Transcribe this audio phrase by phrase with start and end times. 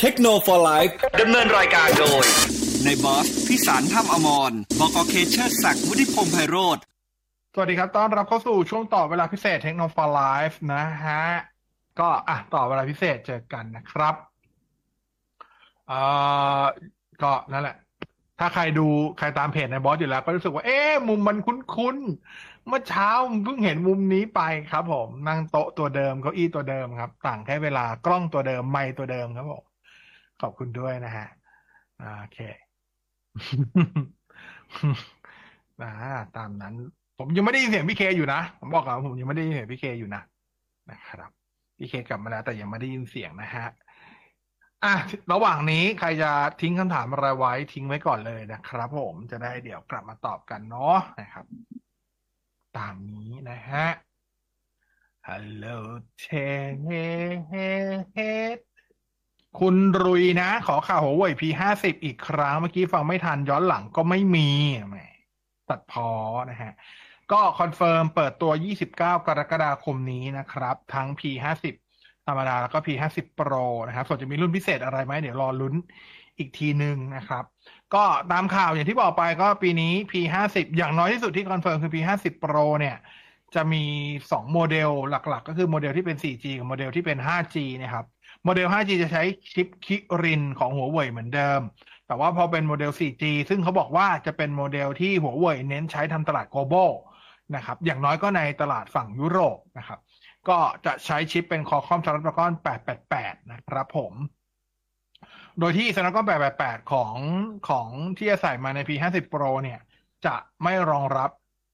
[0.00, 0.88] เทคโนโลยี
[1.20, 2.24] ดำเนินรายการโดย
[2.84, 6.78] ในบอสพิสารถ้ำอมรบกเคเชอร์ศักดิ์วุฒิพงษ์ไพโรธ
[7.54, 11.24] สวัสดีครับ ต้อนรับเข้าสู่ช่วงต่อเวลาพิเศษเทคโนโลยีนะฮะ
[12.00, 14.14] ก็อะต่อเวลาพิเศษเจอกันนะครับ
[15.88, 16.00] เอ่
[16.60, 16.64] อ
[17.22, 17.76] ก็นั่นแหละ
[18.38, 18.86] ถ้าใครดู
[19.18, 23.10] ใครตามเพจในบอสอยู่แล้ว ก็รู้สึกว่า เอ๊ะมุมมันคุ้นๆ เมื่อเช้า
[23.44, 24.40] เพิ่งเห็นมุมนี้ไป
[24.72, 29.69] ครับผม นั่งโต๊ะตัวเดิมเก้าอี้ตัวเดิมครับ ต่างแค่เวลากล้องตัวเดิมไมค์ตัวเดิมครับผม
[30.40, 31.26] ขอบคุณด้วยนะฮะ
[32.20, 32.38] โอเค
[35.82, 35.92] นะ
[36.36, 36.74] ตามนั้น
[37.18, 40.22] ผมยังไม่ได้ยินเสียงพี่เคอยู่นะ ผมบอกก่อนผมยังไม่ได้ยินเสียงพี่เคอยู่นะ
[40.90, 41.30] นะครับ
[41.78, 43.66] พี่เคกลับมาแล้ว แต่ยังไม่ได้ยินเสียงนะฮะ
[44.84, 44.94] อะ
[45.32, 46.30] ระหว่างนี้ใครจะ
[46.60, 51.44] ทิ้งคำถามอะไรไว้ทิ้งไว้ก่อนเลยนะครับ ผมจะได้เดี๋ยวกลับมาตอบกันเนาะนะครับ
[52.76, 53.86] ตามนี้นะฮะ
[55.26, 55.78] Hello,
[56.22, 56.24] c
[56.86, 56.90] h
[58.28, 58.69] e
[59.58, 64.48] คุณรุยนะ ขอข่าวหัวเว่ย P ห้าสิบอีกครั้งเมื่อกี้ฟังไม่ทันย้อนหลังก็ไม่มี
[64.88, 64.96] แหม
[65.68, 66.08] ตัดพอ
[66.50, 66.72] นะฮะ
[67.32, 71.74] ก็คอนเฟิร์มเปิดตัว 29 กรกฎาคมนี้นะครับ ทั้ง P ห้าสิบ
[72.26, 75.74] ธรรมดาแล้วก็ P ห้าสิบ Pro นะครับ ส่วนจะมีรุ่นพิเศษอะไรไหมเดี๋ยวรอลุ้น
[76.38, 77.44] อีกทีหนึ่งนะครับ
[77.94, 82.96] ก็ตามข่าวอย่างที่บอกไปก็ปีนี้ P ห้าสิบอย่างน้อยที่สุดที่คอนเฟิร์มคือ P ห้าสิบ Pro เนี่ย
[83.54, 83.84] จะมี
[84.32, 88.06] สองโมเดลหลักๆ ก็คือโมเดลที่เป็น 4G กับโมเดลที่เป็น 5G นะครับ
[88.44, 91.60] โมเดล 5G จะใช้ชิปคิรินของหัวเว่ยเหมือนเดิม
[92.06, 96.90] แต่ว่าพอเป็นโมเดล 4G ซึ่งเขาบอกว่าจะเป็นโมเดลที่หัวเว่ยเน้นใช้ทำตลาด global
[97.56, 100.00] นะครับ อย่างน้อยก็ในตลาดฝั่งยุโรปนะครับ
[100.48, 102.52] ก็จะใช้ชิปเป็น Qualcomm Snapdragon
[103.02, 104.12] 888 นะครับผม
[105.58, 107.14] โดยที่ Snapdragon 888 ของ
[107.68, 109.80] ของที่จะใส่มาใน P50 Pro เนี่ย
[110.26, 111.30] จะไม่รองรับ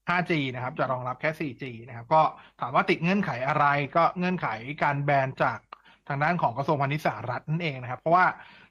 [0.09, 2.21] 5G นะครับ จะรองรับแค่ 4G นะครับ ก็
[2.59, 4.47] ถามว่าติดเงื่อนไขอะไร ก็เงื่อนไข
[4.83, 5.59] การแบนจาก
[6.07, 8.25] ทางด้านของกระทรวงพาณิชย์สหรัฐนั่นเองนะครับ เพราะว่า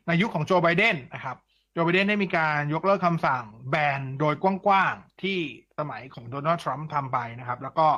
[0.06, 1.37] ในยุคขของโจไบเดนนะครับ
[1.73, 5.39] โจไบเดนได้มีการยกเลิกคำสั่งแบนโดยกว้างๆ ที่
[5.79, 7.89] สมัยของโดนัลด์ทรัมป์ทำไปนะครับ แล้วก็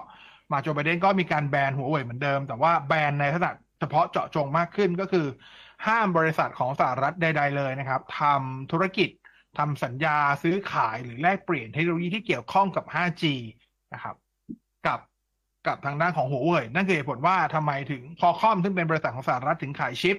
[0.53, 5.27] มาโจไบเดนก็มีการแบนหัวเว่ยเหมือนเดิม แต่ว่าแบนในลักษณะเฉพาะเจาะจงมากขึ้นก็คือ
[5.87, 9.11] ห้ามบริษัทของสหรัฐใด ๆ เลยนะครับทำธุรกิจ
[9.59, 13.25] ทำสัญญาซื้อขายหรือแลกเปลี่ยนเทคโนโลยีที่เกี่ยวข้องกับ 5G
[13.95, 14.17] นะครับ
[14.87, 14.99] กับ
[15.67, 20.17] กับทางด้านของหัวเว่ยนั่นคือเหตุผลว่าทำไมถึงพอคอมซึ่งเป็นบริษัทของสหรัฐถึงขายชิป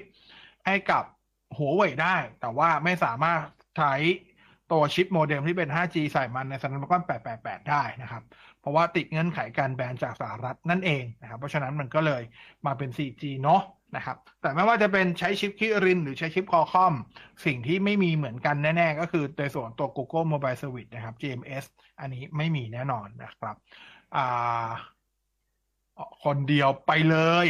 [0.66, 1.04] ให้กับ
[1.58, 3.42] หัวเว่ยได้ แต่ว่าไม่สามารถ
[3.78, 3.94] ใช้
[4.72, 8.24] ตัวชิปโมเด็มที่เป็น 5G ใส่มันใน Snapdragon 888 ได้นะครับ
[8.60, 12.22] เพราะว่าติดเงื่อนไขการแบนจากสหรัฐนั่นเองนะครับ เพราะฉะนั้นมันก็เลย
[12.66, 13.62] มาเป็น 4G เนาะ
[13.96, 16.94] นะครับ แต่ไม่ว่าจะเป็นใช้ชิปคิรินหรือใช้ชิปคอคอม
[17.46, 21.66] สิ่งที่ไม่มีเหมือนกันแน่ ๆ ก็คือในส่วนตัว Google Mobile Service นะครับ GMS
[22.00, 23.56] อันนี้ไม่มีแน่นอนนะครับ
[24.16, 24.70] อ่า
[26.24, 27.48] คนเดียวไปเลย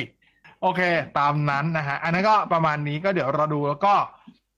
[0.61, 0.81] โอเค
[1.19, 3.95] ตามนั้นนะฮะ อันนั้นก็ประมาณนี้ก็เดี๋ยวเราดูแล้วก็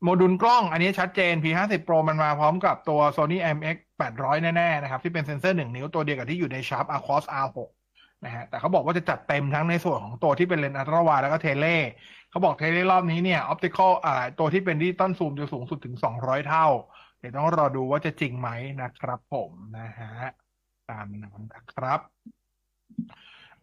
[0.03, 3.77] โมดูลกล้องอันนี้ชัดเจน P50 Pro มันมาพร้อมกับตัว Sony IMX
[4.11, 7.57] 800 แน่ ๆ นะครับ ที่เป็นเซ็นเซอร์ 1 นิ้วตัวเดียวกับที่อยู่ใน Sharp Aquos R6
[8.25, 11.67] นะฮะแต่เขาบอกว่าจะจัดเต็มทั้งในส่วนของตัวที่เป็นเลนส์ ultra wide แล้วก็ tele
[12.29, 16.67] เขาบอกเทเลรอบนี้เนี่ยออปติคอลอ่าตัวที่เป็นดิจิตอลซูมจะสูงสุดถึง 200 เท่า
[17.19, 18.49] เดี๋ยวต้องรอดูว่าจะจริงไหม
[18.81, 20.13] นะครับผมนะฮะ
[20.89, 21.99] ตามนั้นนะครับ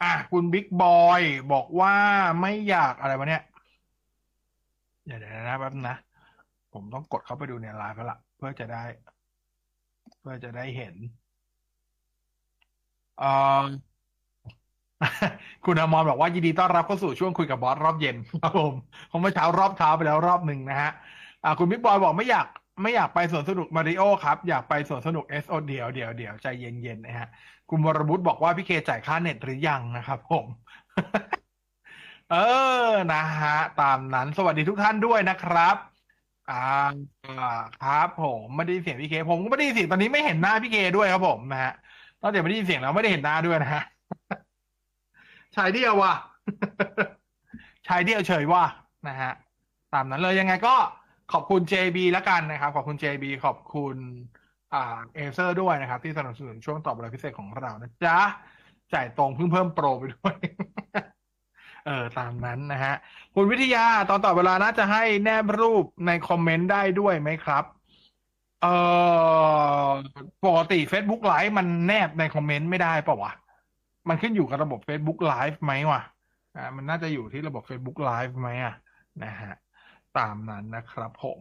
[0.03, 0.88] อะคุณบิ๊กบอ
[1.20, 1.22] ย
[1.53, 1.94] บอกว่า
[2.41, 3.42] ไม่อยากอะไรวะเนี่ย
[5.04, 5.94] เดี๋ยวนะแป๊บนะ
[6.72, 8.78] ผมต้องกดเข้าไปดูในไลน์ละเพื่อจะได้
[10.20, 10.94] เพื่อจะได้เห็น
[13.16, 13.26] เอ่อ
[15.64, 18.75] คุณอมรบอกว่ายินดีต้อนรับเข้าสู่ช่วงคุยกับบอสรอบเย็นครับผม
[19.10, 20.91] ผมเมื่อเช้ารอบเช้าไปแล้วรอบหนึ่งนะฮะ
[21.42, 22.47] อ่าคุณบิ๊กบอยบอกไม่อยาก
[22.82, 27.26] ไม่อยากไปสวนสนุกมาริโอครับ อยากไปสวนสนุกเอสโอเดียวเดียวเดียวใจเย็นๆนะฮะ
[27.70, 30.46] คุณวรบุตรบอกว่าพี่เคจ่ายค่าเน็ตหรือยังนะครับผม
[32.28, 32.36] เออ
[33.10, 35.76] นะฮะ ตามนั้น สวัสดีทุกท่านด้วยนะครับ
[36.46, 36.54] อ่า
[37.80, 41.72] ครับผมไม่ได้เสียงพี่เค ผมก็ไม่ได้เสียงตอนนี้ไม่เห็นหน้าพี่เคด้วยครับผมนะฮะ
[42.20, 43.82] นอกจากไม่ได้เสียงแล้วไม่ได้เห็นหน้าด้วยนะฮะ
[45.56, 46.12] ชายเดียวว่ะ
[47.86, 48.64] ชายเดียวเฉยว่ะ
[49.08, 49.32] นะฮะ
[49.90, 50.75] ตามนั้นเลยยังไงก็
[51.32, 53.96] ขอบคุณ JB แล้วกันนะครับ ขอบคุณ JB ขอบคุณ
[54.75, 54.85] อ่า
[55.15, 58.19] เอเซอร์ด้วยนะครับ ที่สนับสนุนช่วงตอบรับพิเศษของเรานะจ๊ะ
[58.93, 60.37] จ่ายตรงเพิ่งเพิ่มโปรไปด้วย
[61.87, 62.94] เออ ตามนั้นนะฮะ
[63.35, 67.65] คุณวิทยาตอนต่อเวลาน่าจะให้แนบรูปในคอมเมนต์ได้ด้วยไหมครับ
[68.62, 68.67] เอ
[69.87, 69.88] อ
[70.47, 73.32] ปกติ Facebook Live มันแนบในคอมเมนต์ไม่ได้ป่าวะ
[74.09, 76.03] มันขึ้นอยู่กับระบบ Facebook Live ไหมวะ
[76.56, 78.75] อ่ามันน่าจะอยู่ที่ระบบ Facebook Live ไหมอะ
[79.25, 79.55] นะฮะ
[80.19, 81.41] ตามนั้นนะครับผม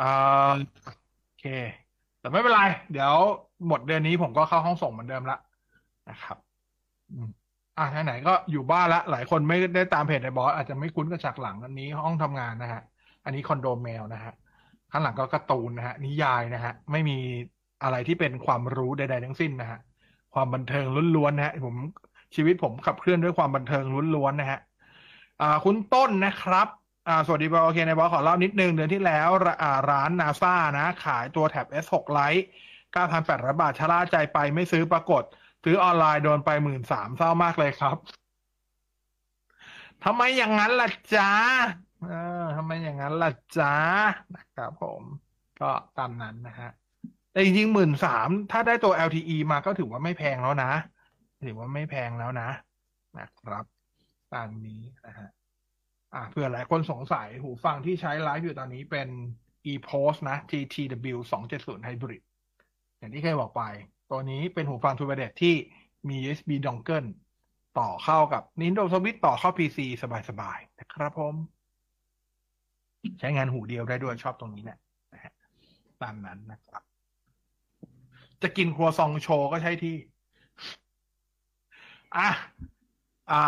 [0.00, 0.52] อ่า
[1.24, 1.46] โอเค
[2.28, 3.14] แต่ไม่เป็นไร เดี๋ยว
[3.68, 5.38] หมดเดือนนี้ผมก็เข้าห้องส่งเหมือนเดิมละ
[6.10, 6.36] นะครับ
[7.78, 12.82] อ่าไหนๆก็อยู่บ้านละ หลายคนไม่ได้ตามเพจในบอสอาจจะไม่คุ้นกับฉากหลังอันนี้ห้องทำงานนะฮะ
[13.24, 14.32] อันนี้คอนโดแมวนะฮะ
[14.90, 17.18] ข้างหลังก็การ์ตูนนะฮะ นิยายนะฮะ ไม่มี
[17.82, 19.78] อะไรที่เป็นความรู้ใดๆทั้งสิ้นนะฮะ
[20.34, 20.84] ความบันเทิง
[21.16, 21.74] ล้วนๆนะฮะ ผม
[22.34, 23.84] ชีวิตผมขับเคลื่อนด้วยความบันเทิง
[24.14, 24.58] ล้วนๆนะฮะ
[25.40, 26.68] อ่า คุณต้นนะครับ
[27.08, 29.28] อ่าสวัสดีบอโอเคในบอขอเล่านิดนึง เดือนที่แล้ว
[29.62, 32.44] อ่าร้านนาซานะ ขายตัวแท็บ S6 Lite
[32.96, 35.22] 9,800 บาทชะล่าใจไปไม่ซื้อปรากฏ
[35.64, 37.96] ซื้อออนไลน์โดนไปหมื่นสามเศร้ามากเลยครับ
[40.04, 41.30] ทำไมอย่างนั้นล่ะจ๊ะ
[42.04, 42.12] เอ
[42.42, 43.74] อทำไมอย่างนั้นล่ะจ๊ะ
[44.34, 45.02] นะครับผม
[45.60, 46.70] ก็ตามนั้นนะฮะ
[47.32, 50.70] แต่จริงๆหมื่นสามถ้าได้ตัว LTE มาก็ถือว่าไม่แพงแล้วนะ
[51.46, 52.48] ถือว่าไม่แพงแล้วนะ
[53.18, 53.64] นะครับ
[54.34, 55.28] ตามนี้นะฮะ
[56.14, 59.08] อ่าเผื่อหลายคนสงสัยหูฟังที่ใช้ไลฟ์อยู่ตอนนี้เป็น
[59.72, 61.16] ePost นะ GTW
[61.52, 62.22] 270 Hybrid
[62.98, 63.62] อย่างที่เคยบอกไป
[64.10, 65.54] ตัวนี้เป็นหูฟังทูเบเดตที่
[66.08, 67.08] มี USB dongle
[67.78, 69.78] ต่อเข้ากับ Nintendo Switch ต่อเข้า PC
[70.28, 71.34] สบายๆนะครับผม
[73.18, 74.78] ใช้งานหูเดียวได้ด้วยชอบตรงนี้แหละ
[75.12, 75.32] นะฮะ
[76.02, 76.82] ตามนั้นนะครับ
[78.42, 79.96] จะกินครัวซองโชว์ก็ใช่ที่
[82.16, 82.28] อะ
[83.32, 83.44] อ่า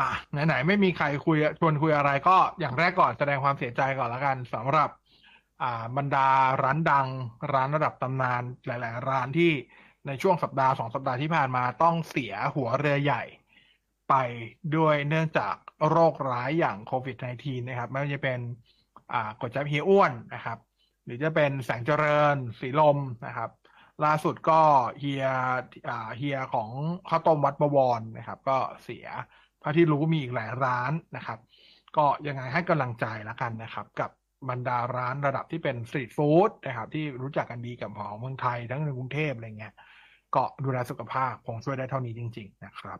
[0.46, 4.90] ไหนๆไม่มีใครคุยชวนคุยอะไรก็อย่างแรกก่อนแสดงความเสียใจก่อนละกันสำหรับ
[5.62, 6.28] อ่าบรรดา
[6.62, 7.08] ร้านดัง
[7.52, 9.50] ร้านระดับตำนานหลาย ๆ ร้านที่
[10.06, 13.22] ในช่วงสัปดาห์สองสัปดาห์ที่ผ่านมาต้องเสียหัวเรือใหญ่
[14.08, 14.14] ไป
[14.76, 15.54] ด้วยเนื่องจาก
[15.88, 18.40] โรคร้ายอย่างโควิด -19 นะครับ ไม่ว่าจะเป็น
[19.12, 20.58] อ่ากดจับเฮียอ้วนนะครับ
[21.04, 23.50] หรือจะเป็นแสงเจริญสีลมนะครับ
[24.04, 24.60] ล่าสุดก็
[24.98, 25.24] เฮีย
[25.88, 26.70] อ่าเฮียของ
[27.08, 29.06] ข้าวต้มวัดบวรนะครับ ก็เสีย
[29.60, 31.38] เท่าที่รู้มีอีกหลายร้านนะครับ
[31.96, 34.10] ก็ยังไงให้กำลังใจแล้วกันนะครับ กับ
[34.50, 39.74] บรรดาร้านระดับที่เป็นสตรีทฟู้ดนะครับ ที่รู้จักกันดีกับของเมืองไทยทั้งในกรุงเทพอะไรเงี้ย
[40.34, 42.98] ก็ดูแลสุขภาพคงช่วยได้เท่านี้จริง ๆ นะครับ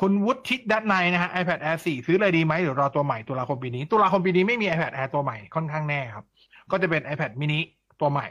[0.00, 6.24] คุณวุฒิด้านในนะฮะ iPad Air 4 ซื้อเลยดีไหมหรือรอตัวใหม่ตุลาคมปีนี้ ตุลาคมปีนี้ไม่มี iPad Air ตัวใหม่ค่อนข้างแน่ครับ
[6.70, 7.58] ก็จะเป็น iPad mini
[8.00, 8.26] ตัวใหม่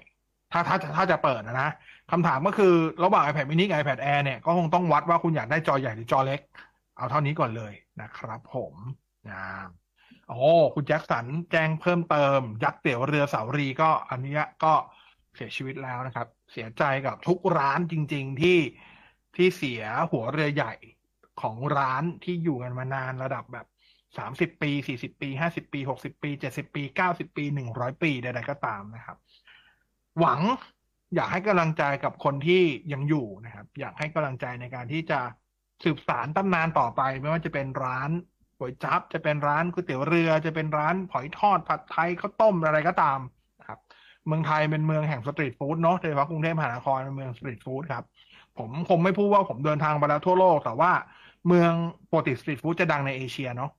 [0.52, 1.70] ถ้าถ้าถ้าจะเปิดนะนะ
[2.12, 2.74] คำถามก็คือ
[3.04, 6.42] ระหว่าง iPad mini กับ iPad Air เนี่ยก็คงต้องวัดว่าคุณอยากได้จอใหญ่หรือจอเล็ก
[6.98, 8.74] เอาเท่านี้ก่อนเลยนะครับผม
[9.30, 9.44] นะ
[10.28, 10.40] โอ้
[10.74, 14.74] คุณแจ็คสันแจ้งเพิ่มเติม ยักษ์เตี๋ยวเรือเสารีก็อันนี้ก็
[15.36, 18.60] เสียชีวิตแล้วนะครับ เสียใจกับทุกร้านจริง ๆ ที่
[19.36, 20.74] ที่เสียหัวเรือใหญ่
[21.42, 23.68] ของร้านที่อยู่กันมานานระดับแบบ
[24.18, 29.18] สามสิบปีสี่สิบปีห้าสิบปีหกสิบปีเจ็ดสิบปีเก้าสิบปีหนึ่งร้อยปีใดๆก็ตามนะครับ
[30.20, 30.42] หวัง
[31.16, 35.20] อยากให้กำลังใจกับคนที่ยังอยู่นะครับ อยากให้กำลังใจในการที่จะ
[35.84, 38.10] สืบสารตำนานต่อไป ไม่ว่าจะเป็นร้าน
[38.58, 43.20] ก๋วยจั๊บจะเป็นร้านก๋วยเตี๋ยวเรือ จะเป็นร้านหอยทอดผัดไทยข้าวต้มอะไรก็ตาม
[43.60, 43.80] นะครับ
[44.28, 48.04] เมืองไทยเป็นเมืองแห่งสตรีทฟู้ดเนาะโดยเฉพาะกรุงเทพมหานครเป็นเมืองสตรีทฟู้ดครับ
[48.58, 50.92] ผมคงไม่พูดว่าผมเดินทางไปแล้วทั่วโลก แต่ว่า
[51.48, 51.74] เมือง
[52.08, 53.70] ปกติสตรีทฟู้ดจะดังในเอเชียเนาะ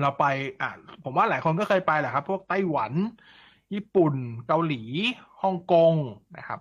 [0.00, 0.24] เราไป
[0.60, 0.68] อะ
[1.04, 2.92] ผมว่าหลายคนก็เคยไปแหละครับ พวกไต้หวัน
[3.74, 4.14] ญี่ปุ่น
[4.46, 4.74] เกาหลี
[5.42, 5.94] ฮ่องกง
[6.36, 6.60] นะครับ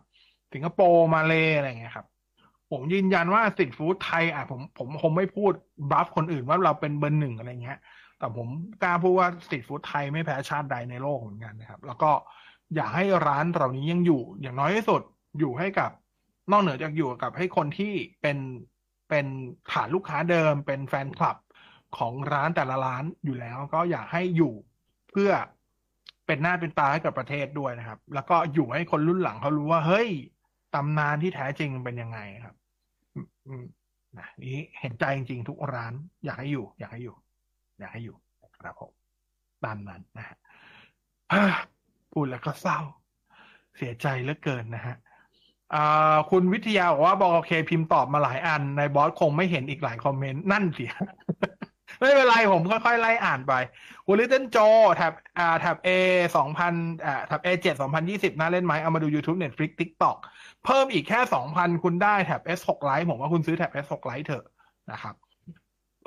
[0.52, 2.08] สิงคโปร์มาเลอะไรเงี้ยครับ
[2.72, 5.54] ผมยืนยันว่าสตรีทฟู้ดไทยอะผมผมคงไม่พูด
[5.92, 7.80] บลัฟคนอื่นว่าเราเป็นเบอร์หนึ่งอะไรเงี้ย
[8.20, 8.48] แต่ผม
[8.84, 12.12] กล้าพูดว่าสตรีทฟู้ดไทยไม่แพ้ชาติใดในโลกเหมือนกันนะครับ แล้วก็
[12.76, 15.02] อยากให้ร้านเหล่านี้ยังอยู่ อย่างน้อยที่สุด
[15.40, 15.92] อยู่ให้กับ
[16.52, 18.38] นอกเหนือจากอยู่กับให้คนที่เป็น
[19.10, 19.26] เป็น
[19.72, 21.38] ฐานลูกค้าเดิม เป็นแฟนคลับ
[21.98, 24.54] ของร้านแต่ละร้านอยู่แล้ว ก็อยากให้อยู่
[25.12, 25.32] เพื่อ
[26.26, 30.10] เป็นหน้าเป็นตาให้กับประเทศด้วยนะครับ แล้วก็อยู่ให้คนรุ่นหลังเขารู้ว่าเฮ้ย
[30.76, 32.56] ตำนานที่แท้จริงเป็นยังไงครับ
[33.50, 33.66] อืม
[34.18, 35.94] นะนี้เห็นใจจริงๆทุกร้าน
[36.26, 37.16] อยากให้อยู่ อยากให้อยู่
[37.80, 38.18] อยากให้อยู่
[38.62, 38.92] ครับผม
[39.64, 40.38] ตามนั้นนะฮะ
[42.14, 42.80] พูดแล้วก็เศร้า
[43.78, 44.96] เสียใจเหลือเกินนะฮะ
[46.30, 50.92] คุณวิทยาบอกว่าบอกโอเค พิมพ์ตอบมาหลายอัน ในบอสคงไม่เห็นอีกหลายคอมเมนต์ นั่นเสีย
[52.00, 53.54] ไม่เป็นไรผมค่อยๆไล่อ่านไป
[54.06, 54.58] คุณลิเติ้ลโจ
[54.96, 55.90] แท็บอ่าแท็บ A
[56.38, 56.74] สองพัน
[57.06, 60.18] อ่าแท็บ A เจ็ดสองพันยี่สิบน่าเล่นไหมเอามาดู YouTube Netflix TikTok
[60.66, 64.46] เพิ่มอีกแค่สองพันคุณได้แท็บ S หกไลท์ผมว่าคุณซื้อแท็บ S หกไลท์เถอะ
[64.92, 65.16] นะครับ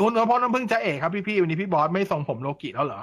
[0.00, 3.02] คุณเพราะน้ำพึ่งจะเอกครับพี่ๆวันนี้พี่บอสไม่ส่งผมโลกิแล้วเหรอ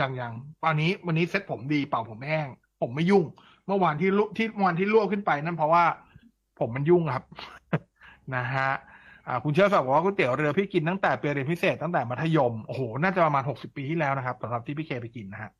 [0.00, 0.32] ยังยัง
[0.64, 2.46] ตอนนี้วันนี้เซ็ตผมดีเป่าผมแห้ง
[2.80, 3.24] ผมไม่ยุ่ง
[3.66, 5.84] เมื่อวานที่ลุที่วันที่ลวกขึ้นไปนั่นเพราะว่า
[6.58, 7.24] ผมมันยุ่งครับ
[8.36, 8.70] นะฮะ
[9.44, 15.50] คุณเชื่อสักบอกว่าก๋วยเตี๋ยวเรือพี่กินตั้งแต่เปรียนพิเศษตั้งแต่มัธยมโอ้โหน่าจะประมาณหกสิบปีที่แล้วนะครับสำหรับที่พี่เคไปกินนะฮะ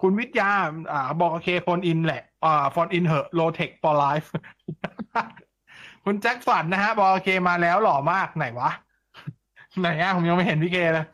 [0.00, 0.50] คุณวิทยา
[0.92, 4.30] อ่าบอกโอเคฟอนอินแหละอ่าฟอนอินเหอะโลเทคฟอร์ไลฟ์
[6.04, 8.70] คุณแจ็คสันนะฮะบอกโอเคมาแล้วหล่อมากไหนวะ
[9.80, 11.06] ไหนอะผมยังไม่เห็นพี่เคเลย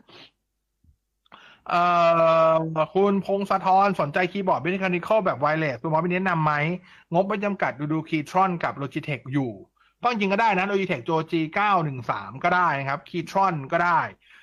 [1.69, 1.83] เอ่
[2.51, 2.55] อ
[2.95, 6.53] คุณพงศธรสนใจคีย์บอร์ดเบนิคานิคอลแบบไวเลสตัวมอสไปแนะนำไหม
[7.13, 11.33] งบไม่จำกัดดูดูคีทรอนกับ Logitech อยู่ะจริงก็ได้นะ Logitech G
[11.87, 13.99] 913ก็ได้นะครับ Keytron ก็ได้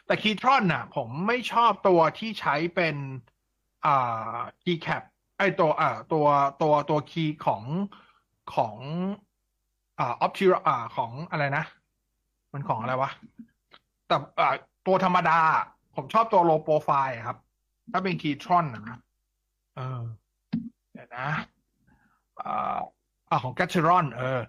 [0.06, 2.96] แต่ Keytron น่ะ ผมไม่ชอบตัวที่ใช้เป็น
[3.86, 5.02] อ่า keycap
[5.38, 6.26] ไอตัวอ่าตัว
[6.62, 7.62] ตัวตัวคีย์ของ
[8.54, 8.76] ของ
[9.98, 11.64] อ่า opti อ่าของอะไรนะ
[12.52, 13.10] มันของอะไรวะ
[14.06, 14.54] แต่อ่า
[14.86, 15.38] ตัวธรรมดา
[15.94, 17.38] ผมชอบตัว low profile ครับ
[17.92, 18.98] ถ้าเป็น Keytron นะ
[19.76, 20.02] เออ
[20.92, 21.28] เดี๋ยวนะ
[22.40, 24.40] อ่าของ g a t c h e r o n เออ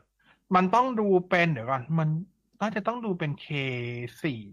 [0.56, 2.10] มันต้องดูเป็นเดี๋ยวก่อน มัน
[2.62, 3.48] น่าจะต้องดูเป็น K
[4.24, 4.44] สี่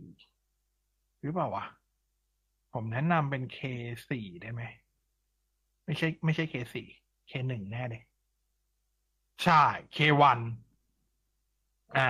[1.22, 1.64] หรือเปล่าวะ
[2.72, 3.58] ผมแนะนำเป็น K
[4.08, 4.62] สี่ได้ไหม
[5.84, 6.86] ไม่ใช่ ไม่ใช่ K สี่
[7.30, 8.02] K หนึ่งแน่เลย
[9.44, 9.64] ใช่
[9.96, 10.38] K วัน
[11.96, 12.08] อ่า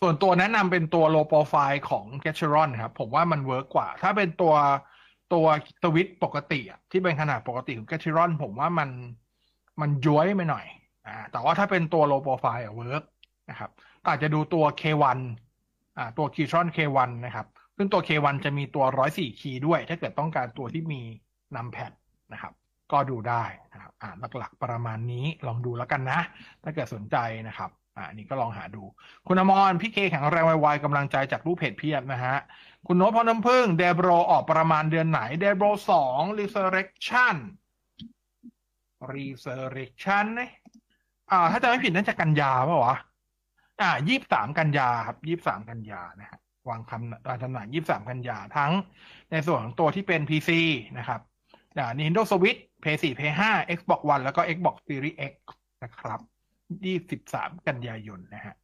[0.00, 3.88] ส่วนตัวแนะนำเป็นตัว low profile ของ g a t c h e r o n ครับ ผมว่ามันเวิร์กกว่า
[4.02, 4.54] ถ้าเป็นตัว
[5.32, 5.46] ตัว
[5.82, 8.90] สวิตปกติอะที่เป็นขนาดปกติของ g a t c h e r o n ผมว่ามัน
[9.80, 10.66] มันย้วยไปหน่อย
[11.06, 13.02] อ่าแต่ว่าถ้าเป็นตัว low profile อะเวิร์ก
[13.50, 13.70] นะครับ
[14.08, 15.18] อาจจะดูตัว K1
[15.98, 21.02] อ่าตัว Keytron K1 นะครับ ซึ่งตัว K1 จะมีตัว 104 คีย์ด้วย ถ้าเกิดต้องการตัวที่มี
[21.56, 21.92] นำแพด
[22.32, 22.52] นะครับ
[22.92, 26.20] ก็ดูได้นะครับอ่าหลักๆประมาณนี้ลองดูแล้วกันนะ
[26.62, 27.16] ถ้าเกิดสนใจ
[27.48, 28.82] นะครับอ่านี่ก็ลองหาดู
[29.26, 32.36] คุณอมรพี่เคแข็งแรงไวๆกำลังใจจากรูปเพจเพียบนะฮะ
[32.86, 37.36] คุณโน้ตพอน้ำพึ่งเดบโรออกประมาณเดือนไหนเดบโรสอง Resurrection
[39.12, 40.52] Resurrection เนี่ย
[41.32, 42.96] อ่า ถ้าจะไม่ผิดน่าจะกันยาป่าวะ
[43.80, 48.72] อ่ายี่สามกันยาครับยี่สามกันยานะฮะวางคำวางจำหน่ายยี่สามกันยาทั้ง
[49.30, 50.50] ในส่วนของตัวที่เป็น PC
[50.98, 51.20] นะครับ
[51.78, 53.42] อ่า Nintendo Switch PS4 PS5
[53.78, 55.34] Xbox One แล้วก็ Xbox Series X
[55.82, 56.20] นะครับ
[56.84, 58.54] ยี่สิบสามกันยายนนะฮะ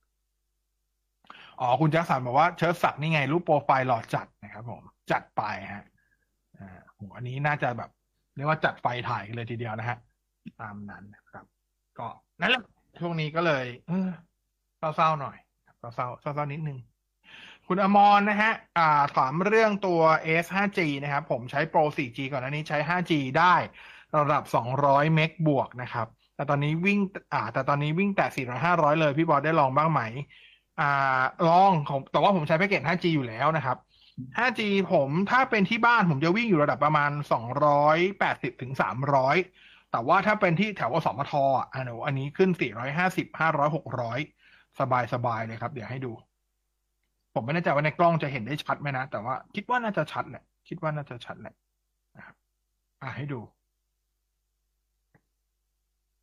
[1.60, 5.42] อ๋อคุณแจ็คสันบอกว่าเชิดสักนี่ไง รูปโปรไฟล์หล่อจัดนะครับผม จัดไป
[5.74, 5.84] ฮะ
[6.58, 7.90] อ่าโหอันนี้น่าจะแบบ
[8.36, 9.98] เรียกว่าจัดไฟถ่ายกันเลยทีเดียวนะฮะ
[10.60, 11.22] ตามนั้นนะ
[11.98, 12.08] ก็
[12.40, 12.62] นั่นแหละ
[13.00, 13.64] ช่วงนี้ก็เลย
[14.78, 15.36] เศร้าๆหน่อย
[15.78, 16.78] เศร้าๆเศร้าๆนิดนึง
[17.66, 20.00] คุณอมรนะฮะ อ่า ถามเรื่องตัว
[20.44, 23.54] S 5G นะครับ ผมใช้โปร 4G ก่อนอันนี้ใช้ 5G ได้
[24.18, 24.44] ระดับ
[24.78, 26.98] 200 เมกบวกนะครับ แต่ตอนนี้วิ่ง
[27.32, 30.00] อ่า แต่ตอนนี้วิ่งแต่ 400 500 เลย พี่บอลได้ลองบ้างไหม
[30.80, 33.76] อ่า ลองผมแต่ว่าผมใช้แพ็กเกจ 5G อยู่แล้วนะครับ
[34.38, 34.60] 5G
[34.92, 37.10] ผมถ้าเป็นที่บ้านผมจะวิ่งอยู่ระดับประมาณ
[37.86, 42.50] 280ถึง300 แต่ว่าถ้าเป็นที่แถวอสมทอะอันนี้อันนี้ขึ้น
[42.94, 46.12] 450 500 600 สบายสบายเลยครับ เดี๋ยวให้ดู
[47.34, 51.54] ผมไม่แน่ใจว่าในกล้องจะเห็นได้ชัดไหมนะ แต่ว่าคิดว่าน่าจะชัดแหละ คิดว่าน่าจะชัดแหละ
[52.16, 52.36] นะครับ
[53.02, 53.40] อ่าให้ดู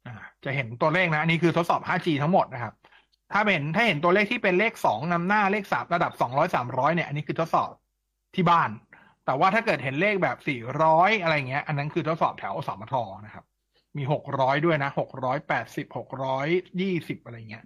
[0.06, 2.74] อ่าจะเห็นตัวเลขนะ อันนี้คือทดสอบ 5G ทั้งหมดนะครับ
[3.34, 7.72] ถ้าเห็นถ้าเห็นตัวเลขที่เป็นเลขสองนำหน้าเลขสามระดับสองร้อยสามร้อยเนี่ย อันนี้คือทดสอบ
[8.36, 8.70] ที่บ้าน
[9.26, 12.94] แต่ว่าถ้าเกิดเห็นเลขแบบสี่ร้อยอะไรเงี้ย อันนั้นคือทดสอบแถวสมท
[13.26, 13.46] นะครับ
[13.98, 16.48] มีหกร้อยด้วยนะหกร้อยแปดสิบหกร้อย
[16.82, 17.66] ยี่สิบอะไรเงี้ย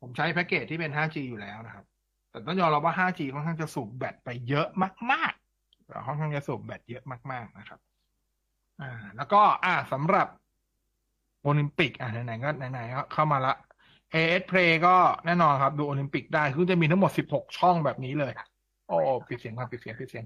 [0.00, 1.84] ผมใช้แพ็กเกจที่เป็น 5G อยู่แล้วนะครับ
[2.30, 4.68] แต่ต้องยอมรับว่า 5G ค่อนข้างจะสูบแบตไปเยอะ
[5.12, 7.80] มากๆค่อนข้างจะสูบแบตเยอะมาก ๆนะครับ
[8.80, 10.28] อ่า แล้วก็ อ่าสำหรับ
[11.42, 13.54] โอลิมปิก อ่าไหนๆก็ไหนๆก็เข้ามาละ
[14.14, 14.94] AS Play ก็
[15.26, 18.32] แน่นอนครับ ดูโอลิมปิกได้คือจะมีทั้งหมด 16 ช่องแบบนี้เลย
[18.88, 18.96] โอ้
[19.28, 20.24] ปิดเสียงมาปิดเสียงปิดเสียง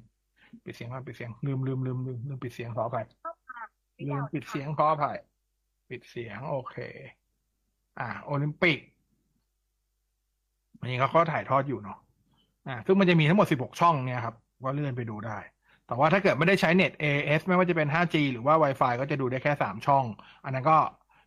[0.65, 3.07] ปิดเสียงมาปิดเสียงลืมลืมลืมลืมลืมปิดเสียงขออภัย
[3.99, 5.19] ลืมปิดเสียงขออภัย
[5.91, 6.77] ปิดเสียง โอเค
[8.01, 8.79] อ่า โอลิมปิก
[10.79, 11.99] อันนี้เขาก็ถ่ายทอดอยู่เนาะ
[12.69, 14.35] อ่าซึ่งมันจะมีทั้งหมด 16 ช่องเนี่ยครับ
[14.65, 15.39] ก็เลื่อนไปดูได้
[15.87, 20.05] แต่ว่าถ้าเกิดไม่ได้ใช้เน็ต AS ไม่ว่าจะเป็น 5G หรือว่า Wi-Fi ก็จะดูได้แค่ 3 ช่อง
[20.45, 20.79] อันนั้นก็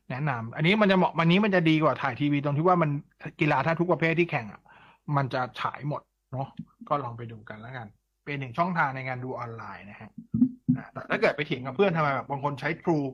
[0.09, 2.89] แนะนำอันนี้มันจะเหมาะวันนี้มันจะดีกว่าถ่ายทีวีตรงที่ว่ามัน
[3.39, 4.62] กีฬาถ้าทุกประเภทที่แข่งอะ
[5.15, 6.47] มันจะฉายหมดเนาะ
[6.89, 7.88] ก็ลองไปดูกันแล้วกัน
[8.24, 10.12] เป็นหนึ่งช่องทางในการดูออนไลน์นะฮะ
[10.93, 13.07] แต่ถ้าเกิดไปเถียงกับเพื่อนทำไมแบบบางคนใช้ True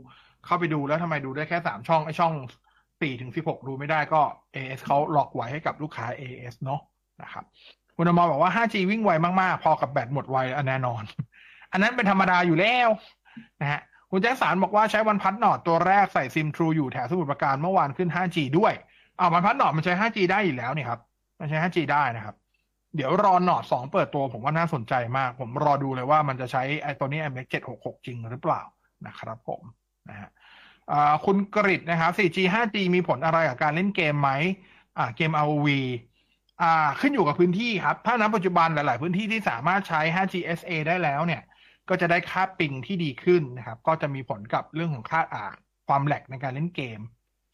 [0.45, 2.33] เข้าไปดูแล้วทำไมดูได้แค่สามช่องไอช่อง
[3.01, 4.21] สี่ถึงสิบหกดูไม่ได้ก็
[4.55, 6.81] AS เขาหลอกไว้ให้กับลูกค้า AS เนาะ
[7.21, 7.43] นะครับ
[7.95, 11.03] คุณอมรบอกว่า 5G วิ่งไวมากๆ พอกับแบตหมดไวแน่นอน
[11.71, 12.89] อันนั้นเป็นธรรมดาอยู่แล้ว
[13.61, 18.73] นะฮะคุณแจ็คสันบอกว่าใช้วันพัดหนอดตัวแรกใส่ซิมทรูอยู่แถวสมุทรปราการเมื่อวานขึ้น 5G ด้วย
[19.19, 20.99] อ่าวันพัดหนอดมันใช้ 5G ได้อยู่แล้วนี่ครับ
[21.39, 22.35] มันใช้ 5G ได้นะครับ
[22.95, 28.61] เดี๋ยวรอหนอดสองเปิดตัวผมว่าน่าสนใจมาก ผมรอดูเลยว่ามันจะใช้ไอ้ตัวนี้ MX 766 จริงหรือเปล่า
[29.07, 29.61] นะครับผม
[30.09, 30.29] นะฮะ
[31.25, 34.31] คุณกริดนะครับ 4G 5G มีผลอะไรกับการเล่นเกมไหม
[34.97, 35.67] อ่าเกม ROV
[36.61, 41.41] อ่าขึ้นอยู่กับพื้นที่ครับ ถ้าณปัจจุบันหลาย ๆ พื้นที่ที่สามารถใช้ 5G SA ได้แล้วเนี่ย
[41.89, 45.43] ก็จะได้ค่าปิงที่ดีขึ้นนะครับ ก็จะมีผลกับเรื่องของค่าอ่า
[45.87, 46.99] ความแหลกในการเล่นเกม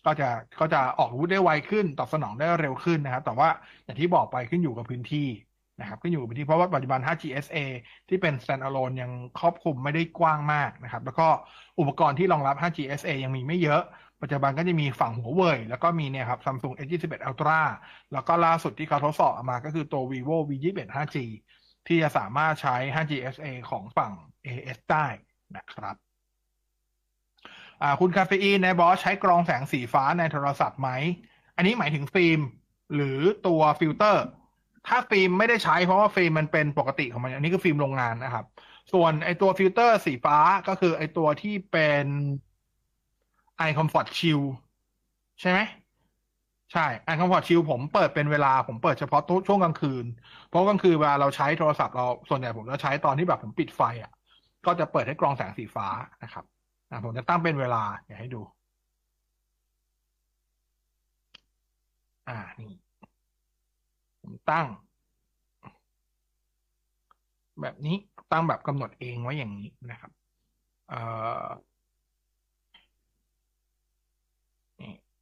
[0.09, 3.49] ก็จะก็จะออกอาวุธได้ไวขึ้น ตอบสนองได้เร็วขึ้นนะครับ แต่ว่า
[3.85, 5.27] อย่างที่บอกไปขึ้นอยู่กับพื้นที่
[5.79, 7.57] นะครับก็อยู่กับพื้นที่เพราะว่าปัจจุบัน 5GSA
[8.09, 11.27] ที่เป็น standalone ยังครอบคลุมไม่ได้กว้างมากนะครับ แล้วก็
[11.79, 13.81] อุปกรณ์ที่รองรับ 5GSA ยังมีไม่เยอะ
[14.21, 17.61] ปัจจุบันก็จะมีฝั่งหัวเว่ยแล้วก็มีเนี่ยครับ Samsung S21 Ultra
[18.13, 21.17] แล้วก็ล่าสุดที่เขาทดสอบออกมาก็คือตัว vivo V21 5G
[21.87, 24.11] ที่จะสามารถใช้ 5GSA ของฝั่ง
[24.45, 25.07] AIS ได้
[25.57, 26.08] นะครับ
[27.99, 30.89] คุณคาเฟอีนในบอสใช้กรองแสงสีฟ้าในโทรศัพท์ไหม
[31.55, 32.39] อันนี้หมายถึงฟิล์ม
[32.93, 34.21] หรือตัวฟิลเตอร์
[34.85, 38.45] ถ้าฟิล์มไม่ได้ใช้เพราะว่าฟิล์มมันเป็นปกติของมัน อันนี้คือฟิล์มโรงงานนะครับ
[38.93, 42.05] ส่วนไอตัวฟิลเตอร์สีฟ้าก็คือไอตัวที่เป็น
[43.57, 44.39] Eye Comfort Shield
[45.41, 45.59] ใช่ไหม
[46.71, 50.05] ใช่ Eye Comfort Shield ผมเปิดเป็นเวลาผมเปิดเฉพาะช่วงกลางคืน
[50.47, 54.11] เพราะกลางคืนเวลาเราใช้โทรศัพท์เราส่วนใหญ่ผมจะใช้ตอนที่แบบผมปิดไฟอะ
[54.65, 55.87] ก็จะเปิดให้กรองแสงสีฟ้า
[56.23, 56.45] นะครับ
[56.89, 58.41] อ่าผมจะตั้งเป็นเวลาอยากให้ดู
[62.27, 62.67] อ่านี่
[64.21, 64.65] ผมตั้ง
[67.61, 67.95] แบบนี้
[68.31, 70.11] ตั้งแบบกำหนดเองไว้อย่างนี้นะครับ
[70.87, 70.99] เอ่
[71.45, 71.47] อ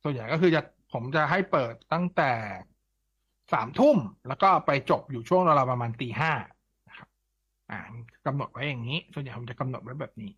[0.04, 0.62] ส่วนใหญ่ก็คือจะ
[0.94, 2.32] ผมจะให้เปิดตั้งแต่
[3.54, 3.98] สามทุ่ม
[4.28, 6.32] แล้วก็ไปจบอยู่ช่วงเวลาประมาณตีห้า
[6.88, 7.08] นะครับ
[7.72, 7.80] อ่า
[8.26, 10.32] กำหนดไว้อย่างนี้ ส่วนใหญ่ผมจะกำหนดไว้แบบนี้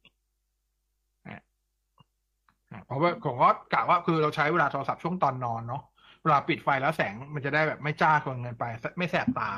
[2.85, 5.83] เพราะว่าผมก็กะว่าคือเราใช้เวลาโทรศัพท์ช่วงตอนนอนเนาะ
[6.23, 8.65] เวลาปิดไฟแล้วแสงมันจะได้แบบไม่จ้าเกินเกินไป
[8.97, 9.49] ไม่แสบตา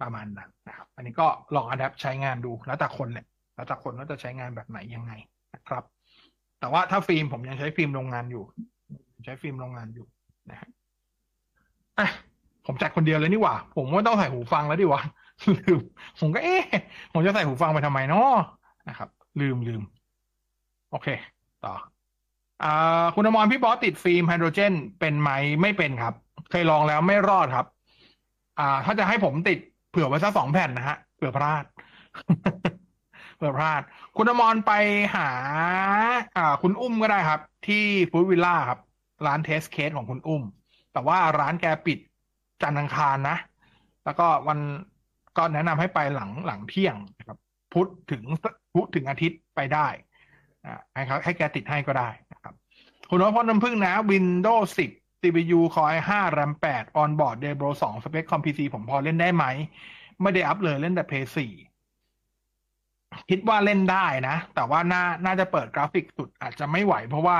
[0.00, 5.12] ประมาณนั้นนะครับ อันนี้ก็ลอง adapt ใช้งานดูแล้วแต่คนแหละแล้วแต่คนว่าจะใช้งานแบบไหนยังไง
[5.54, 5.84] นะครับ
[6.60, 8.44] แต่ว่าถ้าฟิล์มผมยังใช้ฟิล์มโรงงานอยู่
[9.24, 10.06] ใช้ฟิล์มโรงงานอยู่
[10.50, 10.68] นะฮะ
[11.98, 12.08] อะ
[12.66, 15.02] ผมจัดคนเดียวเลยนี่หว่า ผมไม่ต้องใส่หูฟังแล้วดิวะ
[15.58, 15.80] ลืม
[16.20, 16.64] ผมก็เอ๊ะ
[17.12, 18.34] ผมจะใส่หูฟังไปทำไมเนาะ
[18.88, 19.08] นะครับ
[19.40, 19.82] ลืมลืม
[20.90, 21.08] โอเค
[21.64, 21.74] ต่อ
[23.14, 25.30] คุณอมรพี่บอสติดฟิล์ม Hydrogel เป็นไหม
[25.62, 26.14] ไม่เป็นครับ
[26.50, 27.66] เคยลองแล้วไม่รอดครับ
[28.58, 29.58] อ่า ถ้าจะให้ผมติด
[29.90, 31.64] เผื่อไว้สักสองแผ่นนะฮะเผื่อพลาด
[33.36, 33.82] เผื่อพลาด
[34.16, 34.72] คุณอมรไป
[35.16, 35.30] หา
[36.36, 38.80] อ่า คุณอุ้มก็ได้ครับ ที่ฟูดวิลล่าครับ
[39.26, 40.42] ร้านเทสเคสของคุณอุ้ม
[40.92, 41.98] แต่ว่าร้านแกปิด
[42.62, 43.36] จันทร์อังคารนะ
[44.04, 44.58] แล้วก็วัน
[45.36, 47.38] ก็แนะนำให้ไปหลังหลังเที่ยงนะครับ
[47.72, 48.22] พุธถึง
[48.74, 49.86] พุธถึงอาทิตย์ไปได้
[50.94, 52.08] ให้เขาให้แกติดให้ก็ได้
[53.10, 59.44] ครับคุณนพพน้ำพึ่งนะ Windows 10 CPU Core i5 RAM 8 Onboard Debro 2 Spec Com PC ผมพอเล่นได้ไหม
[60.22, 61.24] ไม่ได้อัพเลยเล่นแต่ Play
[62.06, 67.38] 4คิดว่าเล่นได้นะ แต่ว่าน่าน่าจะเปิดกราฟิกสุดอาจจะไม่ไหว เพราะว่า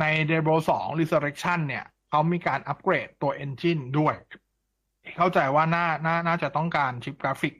[0.00, 4.14] ใน Debro 2 Resurrection เนี่ยเขามีการอัปเกรดตัว Engine ด้วย
[5.16, 7.54] เข้าใจว่าน่าน่าน่าจะต้องการชิปกราฟิก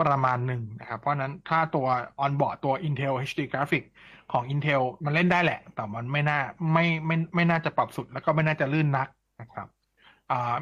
[0.00, 1.86] ประมาณหนึ่งนะครับ เพราะนั้นถ้าตัว
[2.24, 3.90] onboard ตัว Intel HD Graphics
[4.32, 6.40] ของ Intel มันเล่นได้แหละ แต่มันไม่น่า
[6.72, 9.08] ไม่ไม่ไม่น่าจะปรับสุดแล้วก็ไม่น่าจะลื่นนัก
[9.40, 9.68] นะครับ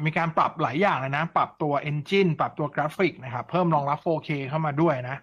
[0.05, 5.17] มีการปรับหลายอย่างเลยนะ ปรับตัว Engine ปรับตัวกราฟิกนะครับ เพิ่มรองรับ 4K เข้ามาด้วยนะ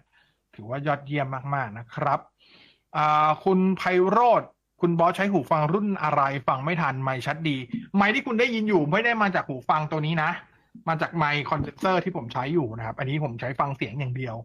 [0.54, 2.20] ถือว่ายอดเยี่ยมมากๆนะครับ
[3.44, 4.42] คุณไพโรธ
[4.80, 7.56] คุณบอสใช้หูฟังรุ่นอะไรฟังไม่ทันไม่ชัดดี
[7.96, 10.30] ไมค์ที่คุณได้ยินอยู่ไม่ได้มาจากหูฟังตัวนี้นะ
[10.88, 14.36] มาจากไมค์คอนเดนเซอร์ที่ผมใช้อยู่นะครับ อันนี้ผมใช้ฟังเสียงอย่างเดียว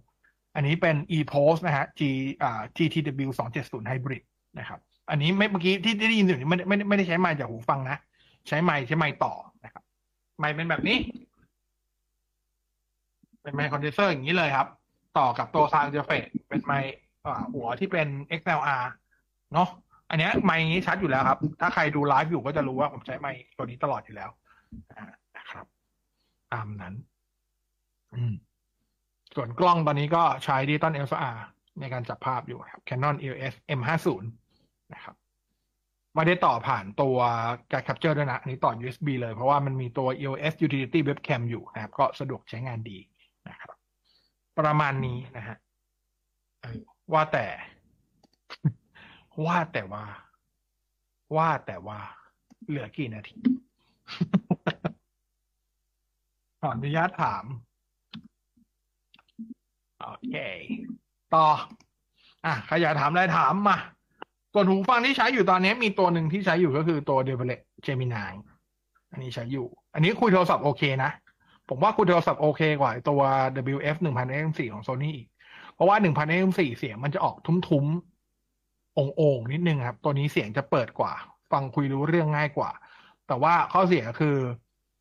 [0.55, 2.01] อันนี้เป็น EPOS นะฮะ G
[2.43, 4.23] อ่า GTW 270 Hybrid
[4.59, 7.97] นะครับ อันนี้ไม่เมื่อกี้ที่ได้ยินอยู่นี่ไม่ไม่ไม่ได้ใช้ไมค์จากหูฟังนะ
[8.47, 9.83] ใช้ไมค์ใช้ไมค์ต่อนะครับ
[10.39, 10.97] ไมค์เป็นแบบนี้
[13.41, 14.67] เป็นไมค์คอนเดนเซอร์อย่างนี้เลยครับ
[15.17, 16.93] ต่อกับตัวซาวด์เจเฟตเป็นไมค์
[17.53, 18.07] หัวที่เป็น
[18.39, 18.83] XLR
[19.53, 19.69] เนาะ
[20.09, 24.29] อันนี้ไมค์นี้ชัดอยู่แล้วครับ ถ้าใครดูไลฟ์อยู่ก็จะรู้ว่าผมใช้ไมค์ตัวนี้ตลอดอยู่แล้ว
[25.37, 25.65] นะครับ
[26.53, 26.93] ตามนั้น
[28.13, 28.33] อืม
[29.35, 31.37] ส่วนกล้องตอนนี้ก็ใช้ดิจิตอล SLR
[31.79, 34.07] ในการจับภาพอยู่ครับ Canon EOS M50
[34.93, 35.15] นะครับ
[36.15, 37.17] ไม่ได้ต่อผ่านตัว
[37.71, 42.99] การ capture ด้วยนะ อันนี้ต่อ USB เลยเพราะว่ามันมีตัว EOS Utility Webcam อยู่นะครับ ก็สะดวกใช้งานดี
[43.49, 43.71] นะครับ
[44.59, 45.57] ประมาณนี้นะฮะ
[47.13, 47.47] ว่าแต่
[49.45, 50.03] ว่าแต่ว่า
[51.35, 51.99] ว่าแต่ว่า
[52.67, 53.39] เหลือกี่นาที
[56.59, 57.45] ขออนุญาตถาม
[60.05, 60.35] โอเค
[61.33, 61.45] ต่อ
[62.45, 63.77] อะใครอยากถามอะไรถามมา
[64.53, 68.33] ส่วนหูฟังที่ใช้อยู่ตอนนี้มีตัวหนึ่งที่ใช้อยู่ก็คือตัว d e v e l o p Gemini
[69.11, 71.11] อันนี้ใช้อยู่ อันนี้คุยโทรศัพท์โอเคนะ
[71.69, 73.21] ผมว่าคุยโทรศัพท์โอเคกว่าตัว
[73.75, 75.27] WF 1 0 0 M4 ของ Sony อีก
[75.73, 81.13] เพราะว่า 1 0 0 0 M4 เสียงมันจะออกทุ้มๆองงๆนิดนึงครับ ตัวนี้เสียงจะเปิดกว่า
[81.51, 82.71] ฟังคุยรู้เรื่องง่ายกว่า
[83.27, 84.35] แต่ว่าข้อเสียคือ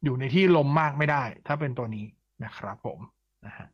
[0.04, 2.06] อยู่ในที่ลมมากไม่ได้ ถ้าเป็นตัวนี้
[2.44, 2.98] นะครับผม
[3.46, 3.68] นะฮะ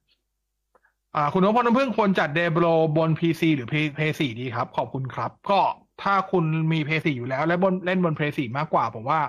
[1.33, 2.67] คุณนพพลน้ำพึ่งควรจัดเดโบร
[2.97, 3.69] บน PC หรือ
[3.99, 5.61] PS4 ดีครับ ขอบคุณครับ ก็
[6.03, 9.21] ถ้าคุณมี PS4 อยู่แล้ว และบนเล่นบน PS4 มากกว่า ผมว่า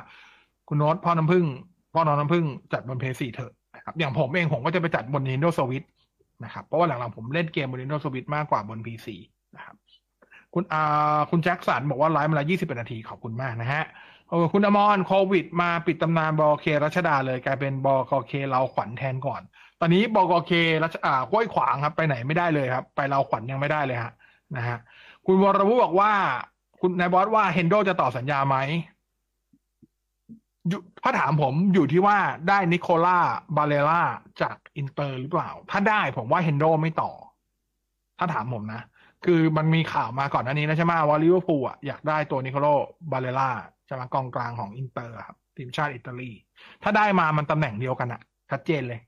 [0.67, 1.45] คุณโน้ตพ่อน้ำพึ่ง
[1.93, 5.87] พ่อน้องน้ำพึ่งจัดบน PS4 เถอะนะครับอย่างผมเองผมก็จะไปจัดบน Nintendo Switch
[6.43, 9.07] นะครับ เพราะว่าหลังๆผมเล่นเกมบน Nintendo Switch มากกว่าบน PC
[9.55, 9.75] นะครับ
[10.53, 13.83] คุณอาคุณแจ็คสันบอกว่าไลฟ์มาแล้ว21 นาทีขอบคุณมากนะฮะ
[14.29, 19.41] เออคุณอมรโควิด มาปิดตำนานบอเครัชดาเลยกลายเป็นบกเคเราขวัญแทนก่อน
[19.79, 20.51] ตอนนี้บกเค
[20.83, 24.13] รัชอ่าห้วยขวางครับ ไปไหนไม่ได้เลยครับ ไปเราขวัญยังไม่ได้เลยฮะ
[24.55, 24.77] นะฮะ
[25.25, 26.11] คุณวรวุฒิบอกว่า
[26.79, 28.57] คุณนายบอสว่าเฮนโดจะต่อสัญญาไหม
[31.03, 32.17] ถ้าถามผมอยู่ที่ว่า
[32.49, 33.19] ได้นิโคโล
[33.57, 34.01] บาเรลล่า
[34.41, 37.11] จากอินเตอร์หรือเปล่า ถ้าได้ผมว่าเฮนโดไม่ต่อ
[38.19, 38.81] ถ้าถามผมนะ
[39.25, 42.67] คือมันมีข่าวมาก่อนหน้านี้นะใช่ไหมว่าลิเวอร์พูลอะอยากได้ตัวนิโคโล
[43.11, 43.49] บาเรลล่า
[43.85, 46.31] ใช่ไหมกองกลางของอินเตอร์ครับทีมชาติอิตาลี
[46.83, 48.99] ถ้าได้มามันตำแหน่งเดียวกันอะชัดเจนเลย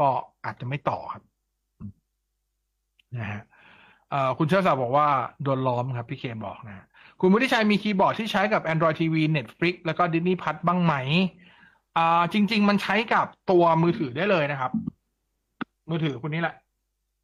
[0.00, 0.08] ก็
[0.44, 1.22] อาจจะไม่ต่อครับ
[3.18, 3.42] นะฮะ
[4.38, 5.08] คุณเชิดศักดิ์บอกว่า
[5.42, 6.84] โดนล้อมครับ พี่เคบอกนะ
[7.20, 10.94] คุณวุฒิชัยมีคีย์บอร์ดที่ใช้กับ Android TV Netflix แล้วก็ Disney Plus บ้างไหม
[11.96, 14.72] อ่าจริง ๆ มันใช้กับตัวมือถือได้เลยนะครับ
[15.90, 16.54] มือถือคุณนี้แหละ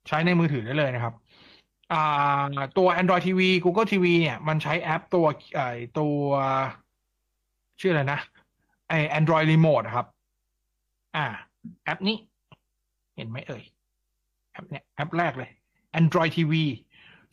[0.08, 1.14] ใช้ในมือถือได้เลยนะครับ
[1.92, 2.42] อ่า
[2.78, 5.61] ตัว Android TV Google TV เนี่ย มันใช้แอปตัวไอ
[5.98, 6.16] ตัว
[7.80, 8.20] ชื่ออะไรนะ
[8.88, 10.06] ไอ Android Remote ครับ
[11.16, 11.26] อ่า
[11.85, 12.16] แอปนี้
[13.16, 13.62] เห็นไหมเอ่ย
[14.53, 15.51] แอปเนี่ยแอปแรกเลย
[16.01, 16.53] Android TV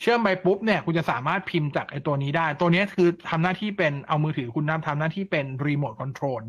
[0.02, 6.44] เชื่อมไปปุ๊บเนี่ยคุณจะสามารถพิมพ์จากไอ้ตัวนี้ได้ ตัวนี้คือทำหน้าที่เป็นเอามือถือคุณน่ะทำหน้าที่เป็น Remote Control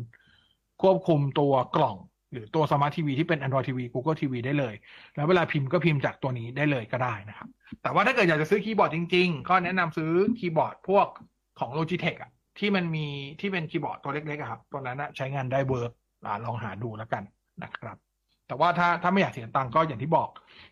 [0.81, 1.97] ควบคุมตัวกล่อง
[2.31, 4.73] หรือตัวสมาร์ททีวีที่เป็น Android TV Google TV ได้เลย
[5.15, 7.49] แล้วเวลาพิมพ์ก็พิมพ์จากตัวนี้ได้เลยก็ได้นะครับ
[7.81, 11.07] แต่ว่าถ้าเกิดอยากจะซื้อคีย์บอร์ดจริงๆ ก็แนะนำซื้อคีย์บอร์ดพวก
[11.59, 13.05] ของ Logitech อะที่มันมี
[13.39, 15.91] ที่เป็นคีย์บอร์ดตัวเล็กๆครับตัวนั้นใช้งานได้ work
[16.45, 17.23] ลองหาดูแล้วกัน
[17.63, 17.97] นะครับ
[18.51, 20.29] แต่ว่าถ้าถ้าไม่อยากเสียตังค์ก็อย่างที่บอก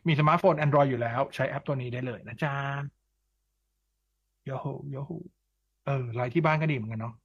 [0.08, 2.54] มีสมาร์ทโฟน Android อยู่แล้ว ใช้แอปตัวนี้ได้เลยนะจ๊ะ
[4.46, 5.12] โยโฮโยโฮ
[5.86, 7.16] เออไลน์ที่บ้านก็ดีเหมือนกันเนาะ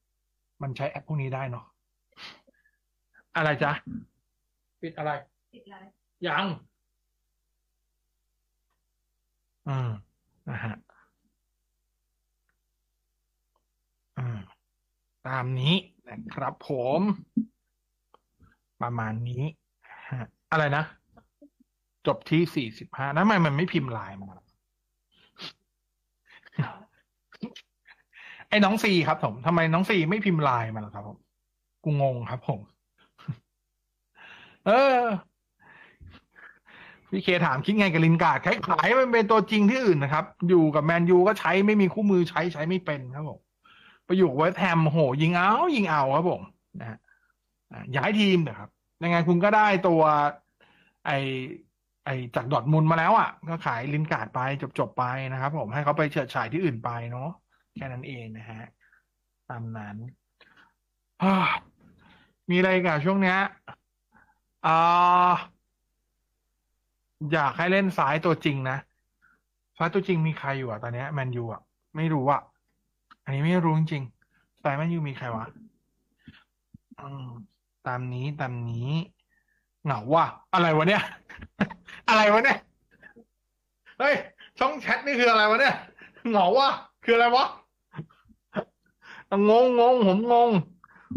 [0.62, 1.64] มันใช้แอปพวกนี้ได้เนาะ
[3.36, 3.72] อะไรจ๊ะ
[4.82, 5.10] ปิดอะไร
[5.52, 5.92] ปิดไลฟ์
[6.28, 6.46] ยัง
[9.68, 9.90] อืม
[10.48, 10.76] นะฮะ
[14.18, 14.38] อืม
[15.26, 15.74] ตามนี้
[16.08, 17.00] นะครับผม
[18.82, 19.44] ประมาณนี้
[20.10, 20.84] ฮะ อะไรนะ
[22.06, 24.46] จบที่สี่สิบห้านั่นทำไมมันไม่พิมพ์ไลน์มาล่ะ
[28.48, 31.18] ไอ้น้องซีครับผมทำไมน้องซีไม่พิมพ์ไลน์มาล่ะครับผม
[31.84, 32.60] กูงงครับผม
[34.66, 35.00] เออ
[37.10, 43.38] พี่เคถามคิดไงกับลินการ์ดขายขายมันเป็นตัวจริงที่อื่นนะครับ อยู่กับแมนยูก็ใช้ไม่มีคู่มือใช้ใช้ไม่เป็นครับผม
[44.04, 46.42] ไปอยู่กับเวสต์แฮมโหยิงเอายิงเอาครับผม
[46.80, 46.98] นะฮะ
[47.72, 48.68] อะย้ายทีมนะครับ
[49.04, 50.02] ยังไงคุณก็ได้ตัว
[51.06, 51.10] ไอ
[52.04, 57.30] ไอจากดอร์ทมุนด์มาแล้วอะ ก็ขายลินการ์ดไปจบจบๆไปนะครับ ผมให้เขาไปเฉิดฉายที่อื่นไปเนาะ
[57.76, 58.62] แค่นั้นเองนะฮะ
[59.50, 59.96] ตามนั้น
[62.50, 63.38] มีอะไรกับช่วงเนี้ย
[64.66, 65.32] อ่า
[67.32, 68.78] อยากให้เล่นซ้ายตัวจริงนะ
[69.76, 71.62] ซ้ายตัวจริงมีใครอยู่อะตอนเนี้ยแมนยูอะ
[71.96, 72.40] ไม่รู้อะ
[73.24, 75.46] อันนี้ไม่รู้จริงๆซ้ายแมนยูมีใครวะ
[77.00, 77.26] อืม
[77.86, 78.90] ตามนี้ตามนี้
[79.84, 81.02] เหงาว่ะอะไรวะเนี่ย
[82.08, 82.58] อะไรวะเนี่ย
[83.98, 84.14] เฮ้ย
[84.58, 85.74] ช่องแชทนี่คืออะไรวะเนี่ย
[86.30, 86.70] เหงาว่ะ
[87.04, 87.46] คืออะไรวะ
[89.50, 90.50] งงงงผมงง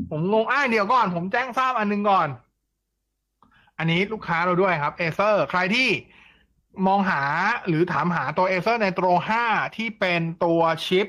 [0.09, 2.27] ผมงงอ้ายเดี๋ยวก่อน ผมแจ้งทราบอันหนึงก่อน
[3.77, 5.89] อันนี้ลูกค้าเราด้วยครับ Acer ใครที่
[6.87, 7.21] มองหา
[7.67, 9.05] หรือถามหาตัว Acer Nitro
[9.43, 11.07] 5ที่เป็นตัวชิป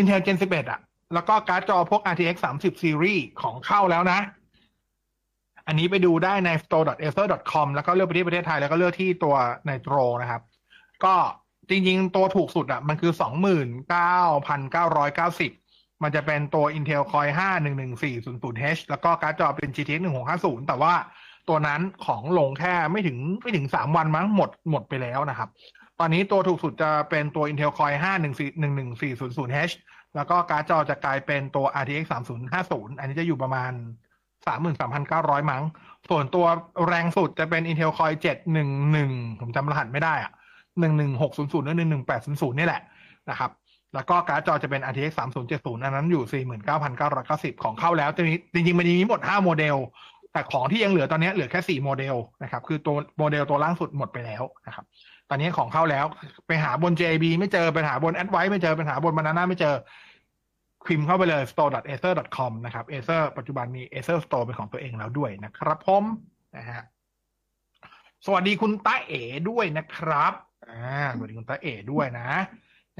[0.00, 0.80] Intel Gen 11อะ
[1.14, 4.20] แล้วก็การ์ดจอพวก RTX 30 Series ของเข้าแล้วนะ
[5.66, 9.34] อันนี้ไปดูได้ใน store.acer.com แล้วก็เลือกไปที่ประเทศไทย แล้วก็เลือกที่ตัว
[9.66, 10.42] Nitroนะครับ
[11.04, 11.14] ก็
[11.68, 13.22] จริงๆ ตัวถูกสุดอะ มันคือ 29,990
[16.02, 20.94] มันจะเป็นตัว Intel Core 5 11400H แล้วก็การ์ดจอเป็น GTX 1650 แต่ว่า
[21.48, 25.48] ตัวนั้นของลงแค่ไม่ถึงไม่ถึง 3 วันมั้งหมดหมดไปแล้วนะครับ
[26.00, 29.74] ตอนนี้ตัวถูกสุดจะเป็นตัว Intel Core 5 11400H
[30.16, 32.04] แล้วก็การ์ดจอจะกลายเป็นตัว RTX
[32.52, 33.72] 3050 อันนี้จะอยู่ประมาณ
[34.46, 35.62] 33,900 มั้ง
[36.10, 36.46] ส่วนตัว
[36.88, 38.16] แรงสุดจะเป็น Intel Core
[38.78, 40.32] i7 11 ผมจำรหัสไม่ได้อะ
[40.74, 41.76] 11600หรือ
[42.18, 42.82] 11800 นี่แหละ
[43.30, 43.50] นะครับ
[43.94, 45.12] แล้วก็การ์ดจอจะเป็น RTX
[45.48, 46.44] 3070 อันนั้นอยู่
[46.94, 48.18] 49,990 ของเข้าแล้วจ
[48.54, 49.76] ริงๆจริงมันมีหมด 5 โมเดล
[50.32, 54.84] แต่ของที่ยังเหลือตอนนี้เหลือแค่ 4 โมเดลนะครับ คือตัวโมเดลตัวล่างสุดหมดไปแล้วนะครับ
[55.28, 56.06] ตอนนี้ของเข้าแล้ว
[56.46, 59.74] ไปหาบน JIB ไม่เจอไปหาบน Advice ไม่เจอไปหาบน Banana ไม่เจอ
[60.86, 66.04] พิมพ์เข้าไปเลย store.acer.com นะครับ Acer ปัจจุบันมี Acer Store เป็นของตัวเองแล้วด้วยนะครับผม
[66.56, 66.82] นะฮะ
[68.26, 70.32] สวัสดีคุณตาเอ๋ด้วยนะครับ
[70.70, 72.30] อ่าสวัสดีคุณตาเอ๋ด้วยนะ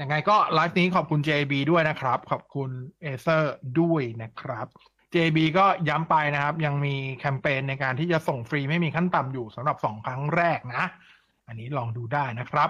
[0.01, 2.69] ยังไงก็ไลฟ์นี้ขอบคุณ JB ด้วยนะครับ ขอบคุณ
[3.05, 3.43] Acer
[3.79, 4.67] ด้วยนะครับ
[5.15, 10.83] JB ก็ย้ำไปนะครับ ยังมีแคมเปญในการที่จะส่งฟรีไม่มีขั้นต่ำอยู่สำหรับสองครั้งแรกนะ
[11.47, 12.69] อันนี้ลองดูได้นะครับ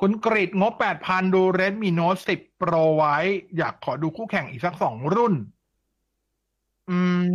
[0.00, 0.72] คุณกริดงบ
[1.04, 3.16] 8,000 ดู Redmi Note 10 Pro ไว้
[3.56, 5.34] อยากขอดูคู่แข่งอีกสักสองรุ่น
[6.90, 7.26] อืม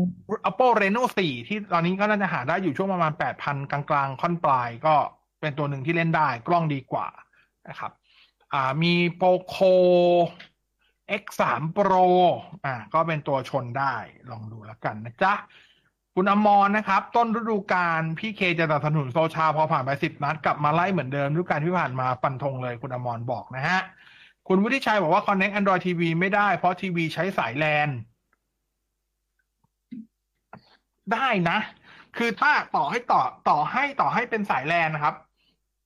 [0.49, 4.95] Apple Reno 4 ที่ตอนนี้ก็น่าจะหาได้อยู่ช่วงประมาณ 8,000 กลางๆ ค่อนปลายก็
[5.39, 7.07] เป็นตัวหนึ่งที่เล่นได้ กล้องดีกว่า
[7.67, 7.91] นะครับ
[8.53, 9.73] อ่ามี Poco
[11.21, 11.43] X3
[11.77, 12.07] Pro
[12.65, 13.95] อ่า ก็เป็นตัวชนได้
[14.31, 15.33] ลองดูแล้วกันนะจ๊ะ
[16.15, 23.79] คุณอมรนะครับ ต้นฤดูกาลพี่เคจะสนับสนุนโซชาพอผ่านไปสิบนัด กลับมาไล่เหมือนเดิมฤดูกาลที่ผ่านมาฟันธงเลยคุณอมรบอกนะฮะ
[24.47, 27.87] คุณวุฒิชัยบอกว่า Connect Android TV ไม่ได้เพราะทีวีใช้สายแลน
[31.13, 31.57] ได้นะ
[32.17, 35.15] คือถ้าต่อให้ต่อต่อให้ต่อให้เป็นสายแลนนะครับ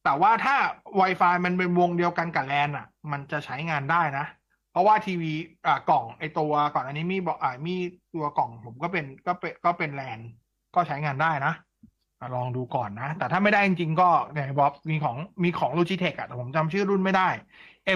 [0.03, 0.55] แต่ว่าถ้า
[0.99, 4.25] Wi-Fi มันเป็นวงเดียวกันกับแลนอะ มันจะใช้งานได้นะ
[4.71, 5.33] เพราะว่าทีวี
[5.65, 7.75] อ่ากล่องไอตัวก่อนอันนี้มีบอกอ่ามี
[8.15, 10.19] ตัวกล่องผมก็เป็นก็เป็นก็เป็นแลน
[10.75, 11.54] ก็ใช้งานได้นะ
[12.36, 17.30] ลองดูก่อนนะ แต่ถ้าไม่ได้จริงๆก็เนี่ยบอกมีของมีของ Logitech อะแต่ผมจำชื่อรุ่นไม่ได้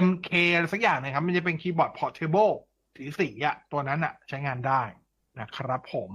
[0.06, 2.52] MK อะไรสักอย่างนะครับ มันจะเป็นคีย์บอร์ด portable
[2.96, 4.82] สีสีอะตัวนั้นอะใช้งานได้
[5.40, 6.10] นะครับผม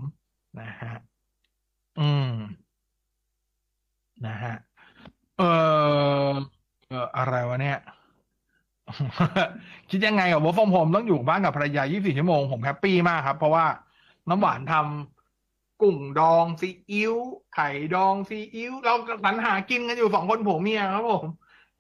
[0.60, 0.96] นะฮะ
[2.00, 2.32] อืม
[4.28, 4.56] นะฮะ
[5.38, 5.44] เอ
[6.32, 6.34] อ
[6.88, 7.78] เอออะไรวะเนี่ย
[9.90, 13.66] คิดยังไงกับ work from home ต้องอยู่บ้านกับภรรยา 24 ชั่วโมง ผมแฮปปี้มากครับ เพราะว่า
[14.30, 17.14] น้ำหวานทำกุ้งดองซีอิ๊ว
[17.54, 21.26] ไข่ดองซีอิ๊วเราสรรหากินกันอยู่สองคนผัวเมียครับผม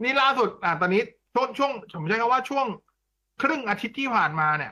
[0.04, 1.02] นี่ล่าสุดอะตอนนี้
[1.36, 2.66] ช่วงช่วงผมใช้คำว่าช่วง
[3.42, 4.72] ครึ่งอาทิตย์ที่ผ่านมาเนี่ย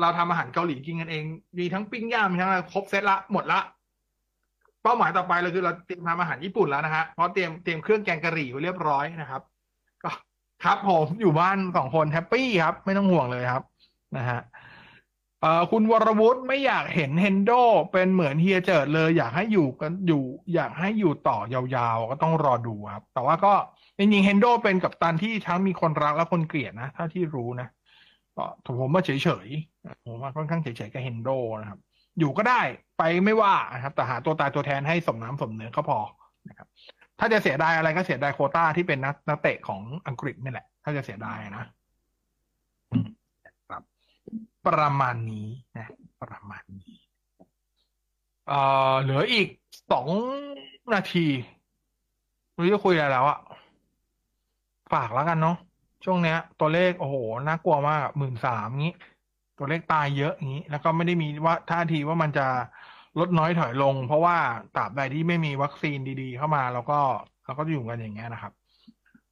[0.00, 1.24] เราทำอาหารเกาหลีกินกันเอง
[1.58, 3.60] มีทั้งปิ้งย่างมีทั้งอะไรครบเซตละหมดละ
[4.82, 9.42] เป้าหมายต่อไปเราคือเราเตรียมทำอาหารญี่ปุ่นแล้วนะฮะเพราะเตรียมเตรียมเครื่องแกงกะหรี่ไว้เรียบร้อยนะครับ
[10.02, 10.10] ก็
[10.64, 13.64] ครับผมอยู่บ้านสองคน happy ครับ ไม่ต้องห่วงเลยครับ
[14.16, 14.40] นะฮะ
[15.44, 17.52] เอ่อคุณวรวุฒิไม่อยากเห็นเฮนโด
[17.92, 20.22] เป็นเหมือนเฮียเจิดเลย อยากให้อยู่กันอยู่
[20.54, 23.54] อยากให้อยู่ต่อยาวๆ ก็ต้องรอดูครับ แต่ว่าก็
[23.98, 27.68] จริงๆเฮนโดเป็นกับตันที่ทั้งมีคนรักและคนเกลียดนะถ้าที่รู้นะ
[28.36, 28.44] ก็
[28.80, 29.10] ผมว่าเฉ
[29.46, 31.28] ยๆผมว่าค่อนข้างเฉยๆกับเฮนโด
[31.60, 31.78] นะครับ
[32.18, 32.60] อยู่ก็ได้
[32.98, 35.98] ไปไม่ว่านะครับ แต่หาตัวตายตัวแทนให้สมน้ำสมเนื้อก็พอ
[36.48, 36.68] นะครับ
[37.18, 41.64] ถ้าจะเสียดายอะไรก็เสียดายโคต้าที่เป็นนักนักเตะของอังกฤษนี่แหละ ถ้าจะเสียดายนะ
[44.66, 45.48] ประมาณนี้
[45.78, 45.88] นะ
[46.22, 46.94] ประมาณนี้
[48.46, 48.58] เอ่
[48.92, 49.48] อเหลืออีก
[49.92, 50.08] สอง
[50.94, 51.26] นาที
[52.52, 53.38] ไม่รู้จะคุยอะไรแล้วอะ
[54.92, 55.56] ฝากแล้วกันเนาะ
[56.04, 57.16] ช่วงเนี้ย ตัวเลขโอ้โห
[57.48, 58.94] น่ากลัวมากหมื่นสามงี้
[59.58, 62.46] ตัวเลขตายเยอะอย่างนี้ แล้วก็ไม่ได้มีว่าท่าทีว่ามันจะ
[63.18, 64.36] ลดน้อยถอยลง เพราะว่า
[64.76, 67.00] ตราบใดที่ไม่มีวัคซีนดีๆ เข้ามาเราก็
[67.44, 68.52] เราก็อยู่กันอย่างเงี้ยนะครับ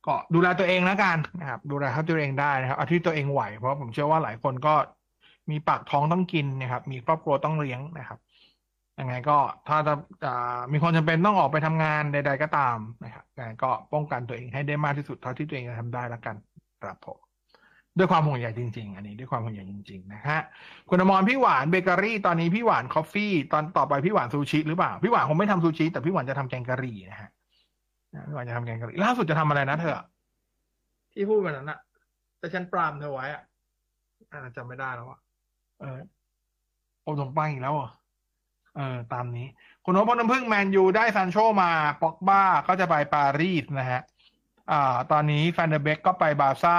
[0.07, 4.75] ก็ดูแลตัวเองแล้วกันนะครับ ดูแลตัวเองได้นะครับเอาที่ตัวเองไหวเพราะผมเชื่อว่าหลายคนก็
[5.50, 8.18] มีปากท้องต้องกินนะครับ มีครอบครัวต้องเลี้ยงนะครับ
[9.00, 9.94] ยังไงก็ถ้าจะ
[10.72, 16.37] มีความจำเป็นต้องออกไปทำงานใด ๆ ก็ตามนะครับยังไงก็ป้องกันตัวเองให้ได้มากที่สุดเท่าที่ตัวเองจะทำได้แล้วกัน
[16.83, 17.18] ครับผม
[17.98, 20.40] ด้วยความห่วงใยจริง ๆ อันนี้ด้วยความห่วงใยจริง ๆ นะฮะ
[20.88, 27.31] คุณอมรพี่หวานเบเกอรี่ตอนนี้พี่หวาน Coffee ตอนต่อไปพี่หวานซูชิหรือเปล่าพี่หวานคงไม่ทำซูชิแต่พี่หวานจะทำแกงกะหรี่นะฮะ
[28.28, 30.00] พี่หวานจะทำแกงกะหรี่ล่าสุดจะทำอะไรนะเธอ
[31.12, 31.78] ที่พูดวันนั้นอะ
[32.38, 33.42] แต่ฉันปรามเธอไว้อะ
[34.33, 35.20] อ่าจำไม่ได้แล้วอะ
[35.83, 36.01] เออ
[37.03, 37.83] โอมสมปังอีกแล้วเอ
[38.77, 39.47] เออ ตามนี้
[39.85, 41.71] คุณนพพลน้ำพึ่งแมนยูได้ซันโชมา
[42.03, 44.01] ป็อกบ้าก็จะไปปารีสนะฮะ
[44.71, 46.77] อ่า ตอนนี้แฟนเดอร์เบกก็ไปบาซ่า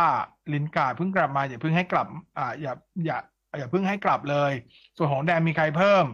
[0.53, 2.73] ลินกาเพิ่งกลับมา อย่าเพิ่งให้กลับ อ่า อย่า
[3.05, 3.17] อย่า
[3.57, 4.51] อย่าเพิ่งให้กลับเลย
[4.97, 6.05] ส่วนของแดนมีใครเพิ่ม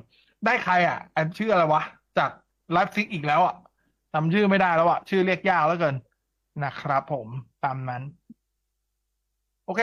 [0.45, 1.84] ได้ใครอะอันชื่ออะไรวะ
[2.17, 2.32] จาก
[2.71, 3.56] ไลฟ์ซิกอีกแล้วอะ
[4.13, 5.95] จำชื่อไม่ได้แล้วอะ ชื่อเรียกยากแล้วเกิน
[6.63, 7.28] นะครับผม
[7.63, 8.04] ตามนั้น
[9.65, 9.82] โอเค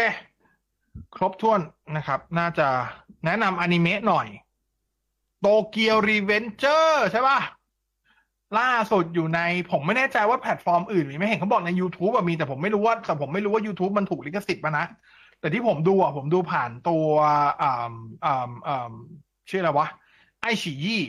[1.15, 1.61] ครบถ้วน
[1.97, 2.69] นะครับ น่าจะ
[3.25, 4.27] แนะนำอนิเมะหน่อย
[5.41, 7.39] โตเกียวรีเวนเจอร์ใช่ป่ะ
[8.59, 14.87] ล่าสุดอยู่ในผมไม่แน่ใจว่าแพลตฟอร์มอื่นมีไม่เห็นเขาบอกใน YouTube มีแต่ผมไม่รู้ว่าแต่ผมไม่รู้ว่า YouTube มันถูกลิขสิทธิ์ปะนะ
[15.41, 17.07] แต่ที่ผมดูอะผมดูผ่านตัว
[17.63, 17.93] อ่า
[18.25, 18.93] อ่าอ่า
[19.51, 19.89] ชื่ออะไรวะ
[20.41, 21.03] ไอฉียี่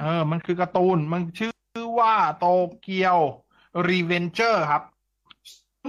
[0.00, 2.46] เออ มันคือการ์ตูน มันชื่อว่าโต
[2.80, 3.18] เกียว
[3.88, 4.82] รีเวนเจอร์ครับ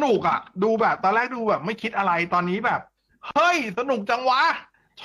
[0.04, 2.82] นุกอะดูแบบ ตอนแรกดูแบบ ไม่คิดอะไรตอนนี้แบบ
[3.28, 4.42] เฮ้ย สนุกจังวะ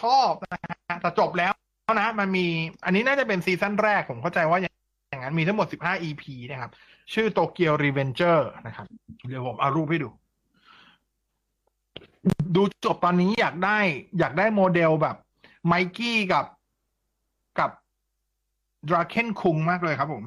[0.00, 1.52] ชอบนะฮะแต่จบแล้ว
[2.00, 2.46] นะ มันมี
[2.84, 6.70] อันนี้น่าจะเป็นซีซั่นแรก ผมเข้าใจว่าอย่างนั้นมีทั้งหมด 15 EP นะครับ
[7.14, 8.86] ชื่อโตเกียวรีเวนเจอร์นะครับ
[9.28, 10.08] เดี๋ยวผมเอารูปให้ดู
[12.56, 13.78] ดูจบตอนนี้อยากได้
[14.18, 15.16] อยากได้โมเดลแบบ
[15.66, 16.46] ไมกี้กับ
[17.58, 17.70] กับ
[18.88, 20.24] ดราเคนคุงมากเลยครับผม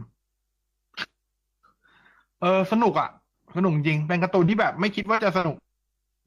[2.42, 3.10] เออ สนุกอะ่ะ
[3.58, 5.56] สนุกจริง เป็นการ์ตูนที่แบบไม่คิดว่าจะสนุก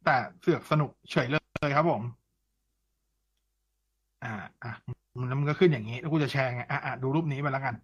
[0.04, 1.36] แต่เสือกสนุกเฉยเล
[1.68, 2.02] ยครับผม
[4.24, 4.32] อ่า
[4.62, 4.72] อะ
[5.28, 7.74] แล้วมันก็ขึ้นอย่างนี้ แล้วกูจะแชร์ไง อะอะดูรูปนี้ไปแล้วกัน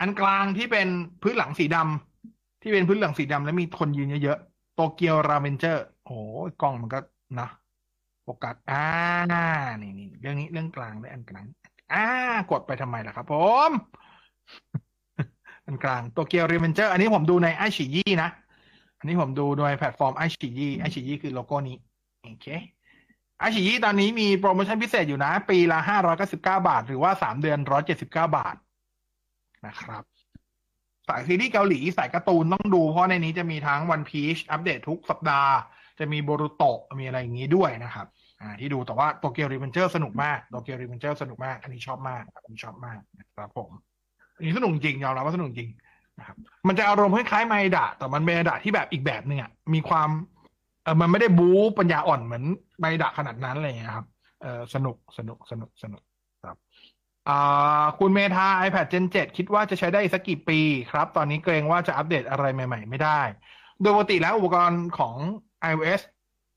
[0.00, 0.88] อันกลางที่เป็น
[1.22, 6.16] พื้นหลังสีดำที่เป็นพื้นหลังสีดำแล้วมีคนยืนเยอะๆ โตเกียวราเมนเจอร์ โอ้
[6.60, 6.98] กล้องมันก็
[7.40, 7.48] นะ
[8.22, 8.84] โฟกัสอ่า
[9.82, 11.44] นี่นี่เรื่องนี้เรื่องกลางเลยอันกลาง
[11.92, 12.04] อ่า
[12.50, 13.34] กดไปทำไมล่ะครับ ผ
[13.68, 13.70] ม
[15.66, 18.28] อันกลางโตเกียวรีเวนเจอร์ อันนี้ผมดูในไอฉียี่นะ
[19.04, 21.76] อันนี้ผมดูโดยแพลตฟอร์มไอฉียี่ไอฉียี่คือโลโก้นี้
[22.22, 22.46] โอเค
[23.38, 28.56] ไอฉียี่ตอนนี้มีโปรโมชั่นพิเศษอยู่นะ ปีละห้าร้อยเก้าสิบเก้าบาท หรือว่าสามเดือนร้อยเจ็ดสิบเก้าบาท
[29.66, 30.02] นะครับ
[31.08, 35.52] สายซีรีส์เกาหลีสายการ์ตูนต้องดู เพราะในนี้จะมีทั้งวันพีชอัปเดตทุกสัปดาห์
[35.98, 38.06] จะมีโบรุโตะมีอะไรอย่างนี้ด้วยนะครับ
[38.40, 43.70] อ่าที่ดูแต่ว่าโตเกียวรีเวนเจอร์สนุกมากโตเกียวรีเวนเจอร์สนุกมาก อันนี้ชอบมากอันนี้ชอบมากนะครับผม
[44.36, 45.70] อันนี้สนุกจริงยอมรับว่าสนุกจริง
[46.18, 46.36] นะครับ
[46.68, 50.08] มันจะอารมณ์คล้ายๆไมดะแต่มันเป็นไมดะที่แบบอีกแบบหนึ่งอะมีความ
[50.82, 52.44] เออมันไม่ได้บู๊ปัญญาอ่อนเหมือน
[52.78, 54.06] ไมดะขนาดนั้นอะไรอย่างเงี้ยครับ
[54.42, 56.02] เออสนุกสนุกสนุกสนุก
[56.44, 56.56] ครับ
[57.28, 63.20] อ่าคุณเมธา iPad Gen 7 คิดว่าจะใช้ได้อีกสักกี่ปีครับ ตอนนี้เกรงว่าจะอัปเดตอะไรใหม่ ๆ ไม่ได้
[63.80, 65.14] โดยปกติแล้วอุปกรณ์ของ
[65.70, 66.00] iOS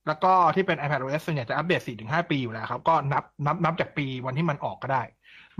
[0.08, 5.04] แล้วก็ที่เป็น iPadOS ส่วนใหญ่จะอัปเดต 4-5 ปีอยู่แล้วครับ ก็นับนับนับจากปีวันที่มันออกก็ได้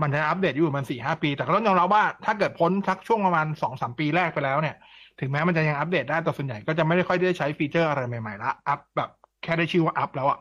[0.02, 4.76] มันจะอัปเดตอยู่มันสี่ห้าปี แต่ก็ต้องยอมรับว่าถ้าเกิดพ้นสักช่วงประมาณสองสามปีแรกไปแล้วเนี่ย
[5.20, 9.10] ถึงแม้มันจะยังอัปเดตได้แต่ส่วนใหญ่ก็จะไม่ได้ค่อยได้ใช้ฟีเจอร์อะไรใหม่ๆละอัพแบบ
[9.42, 10.38] แค่ได้ชื่อว่าอัพแล้วอะ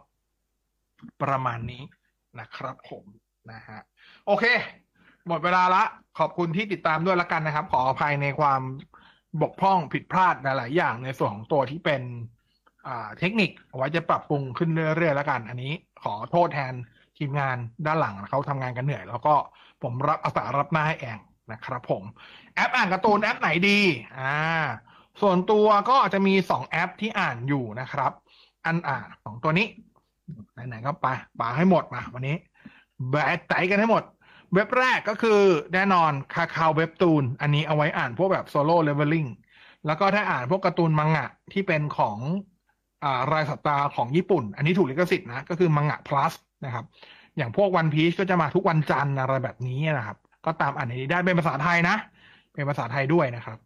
[1.23, 1.83] ประมาณนี้
[2.39, 3.03] นะครับผม
[3.51, 3.79] นะฮะ
[4.25, 4.45] โอเค
[5.27, 5.83] หมดเวลาละ
[6.19, 8.61] ขอบคุณที่ติดตามด้วยละกันนะครับ ขออภัยในความ
[9.41, 12.01] บกพร่องผิดพลาดหลาย ๆ อย่างในส่วนของตัวที่เป็น
[12.87, 16.73] อ่าเทคนิคไว้จะปรับปรุงขึ้นเรื่อย ๆ แล้วกัน อันนี้ขอโทษแทน
[17.17, 19.35] ทีมงานด้านหลังเขาทำงานกันเหนื่อย แล้วก็
[19.83, 21.17] ผมรับอาสารับหน้าให้เอง
[21.51, 22.03] นะครับผม
[22.55, 23.79] แอปอ่านการ์ตูนแอปไหนดี
[24.19, 24.35] อ่า
[25.21, 28.11] ส่วนตัวก็อาจจะมีสองแอปที่อ่านอยู่นะครับ
[28.65, 29.67] อันอ่าสองตัวนี้
[30.67, 31.07] ไหนๆก็ไป
[31.39, 32.35] ปาให้หมดมาวันนี้
[33.09, 34.03] แบะไตกันให้หมด
[34.53, 35.41] เว็บแรกก็คือ
[35.73, 39.27] แน่นอน Kakao Webtoon อันนี้เอาไว้อ่านพวกแบบ Solo Leveling
[39.85, 42.17] แล้วก็ถ้าอ่านพวกการ์ตูนมังงะที่เป็นของ
[43.03, 46.33] อ่ารายสัปดาห์ของญี่ปุ่น อันนี้ถูกลิขสิทธิ์นะ ก็คือมังงะ plus
[46.65, 46.85] นะครับ
[47.37, 51.95] อย่างพวกวันพีชก็จะมาทุกวันจันทร์อะไรแบบนี้นะครับ ก็ตามอ่านในนี้ได้เป็นภาษาไทยนะ
[52.53, 53.57] เป็นภาษาไทยด้วยนะครับ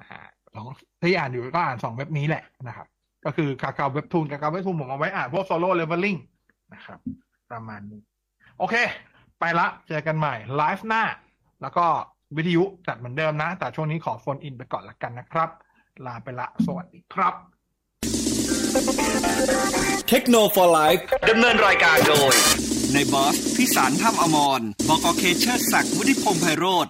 [0.00, 0.18] อ่า
[0.54, 0.66] สอง
[1.02, 2.86] ที่อ่านอยู่ก็อ่านสองเว็บนี้แหละนะครับ
[3.24, 6.16] ก็คือ Kakao Webtoon Kakao Webtoon ผมเอาไว้อ่านพวก Solo Leveling
[6.74, 6.98] นะครับ
[7.50, 8.00] ประมาณนี้
[8.58, 8.74] โอเค
[9.38, 11.02] ไปละเจอกันใหม่ไลฟ์หน้า
[11.62, 11.86] แล้วก็
[12.36, 15.50] วิทยุจัดเหมือนเดิมนะ แต่ช่วงนี้ขอโฟนอินไปก่อนละกันนะครับ
[16.06, 17.59] ลาไปละ สวัสดีครับ
[20.08, 20.88] เทคโนโลยี
[21.28, 22.34] ดำเนินรายการโดย
[22.92, 26.86] ในบอสพิสารถ้ำอมรบกเคเชอร์ศักดิ์วุฒิพงษ์ไพโรธ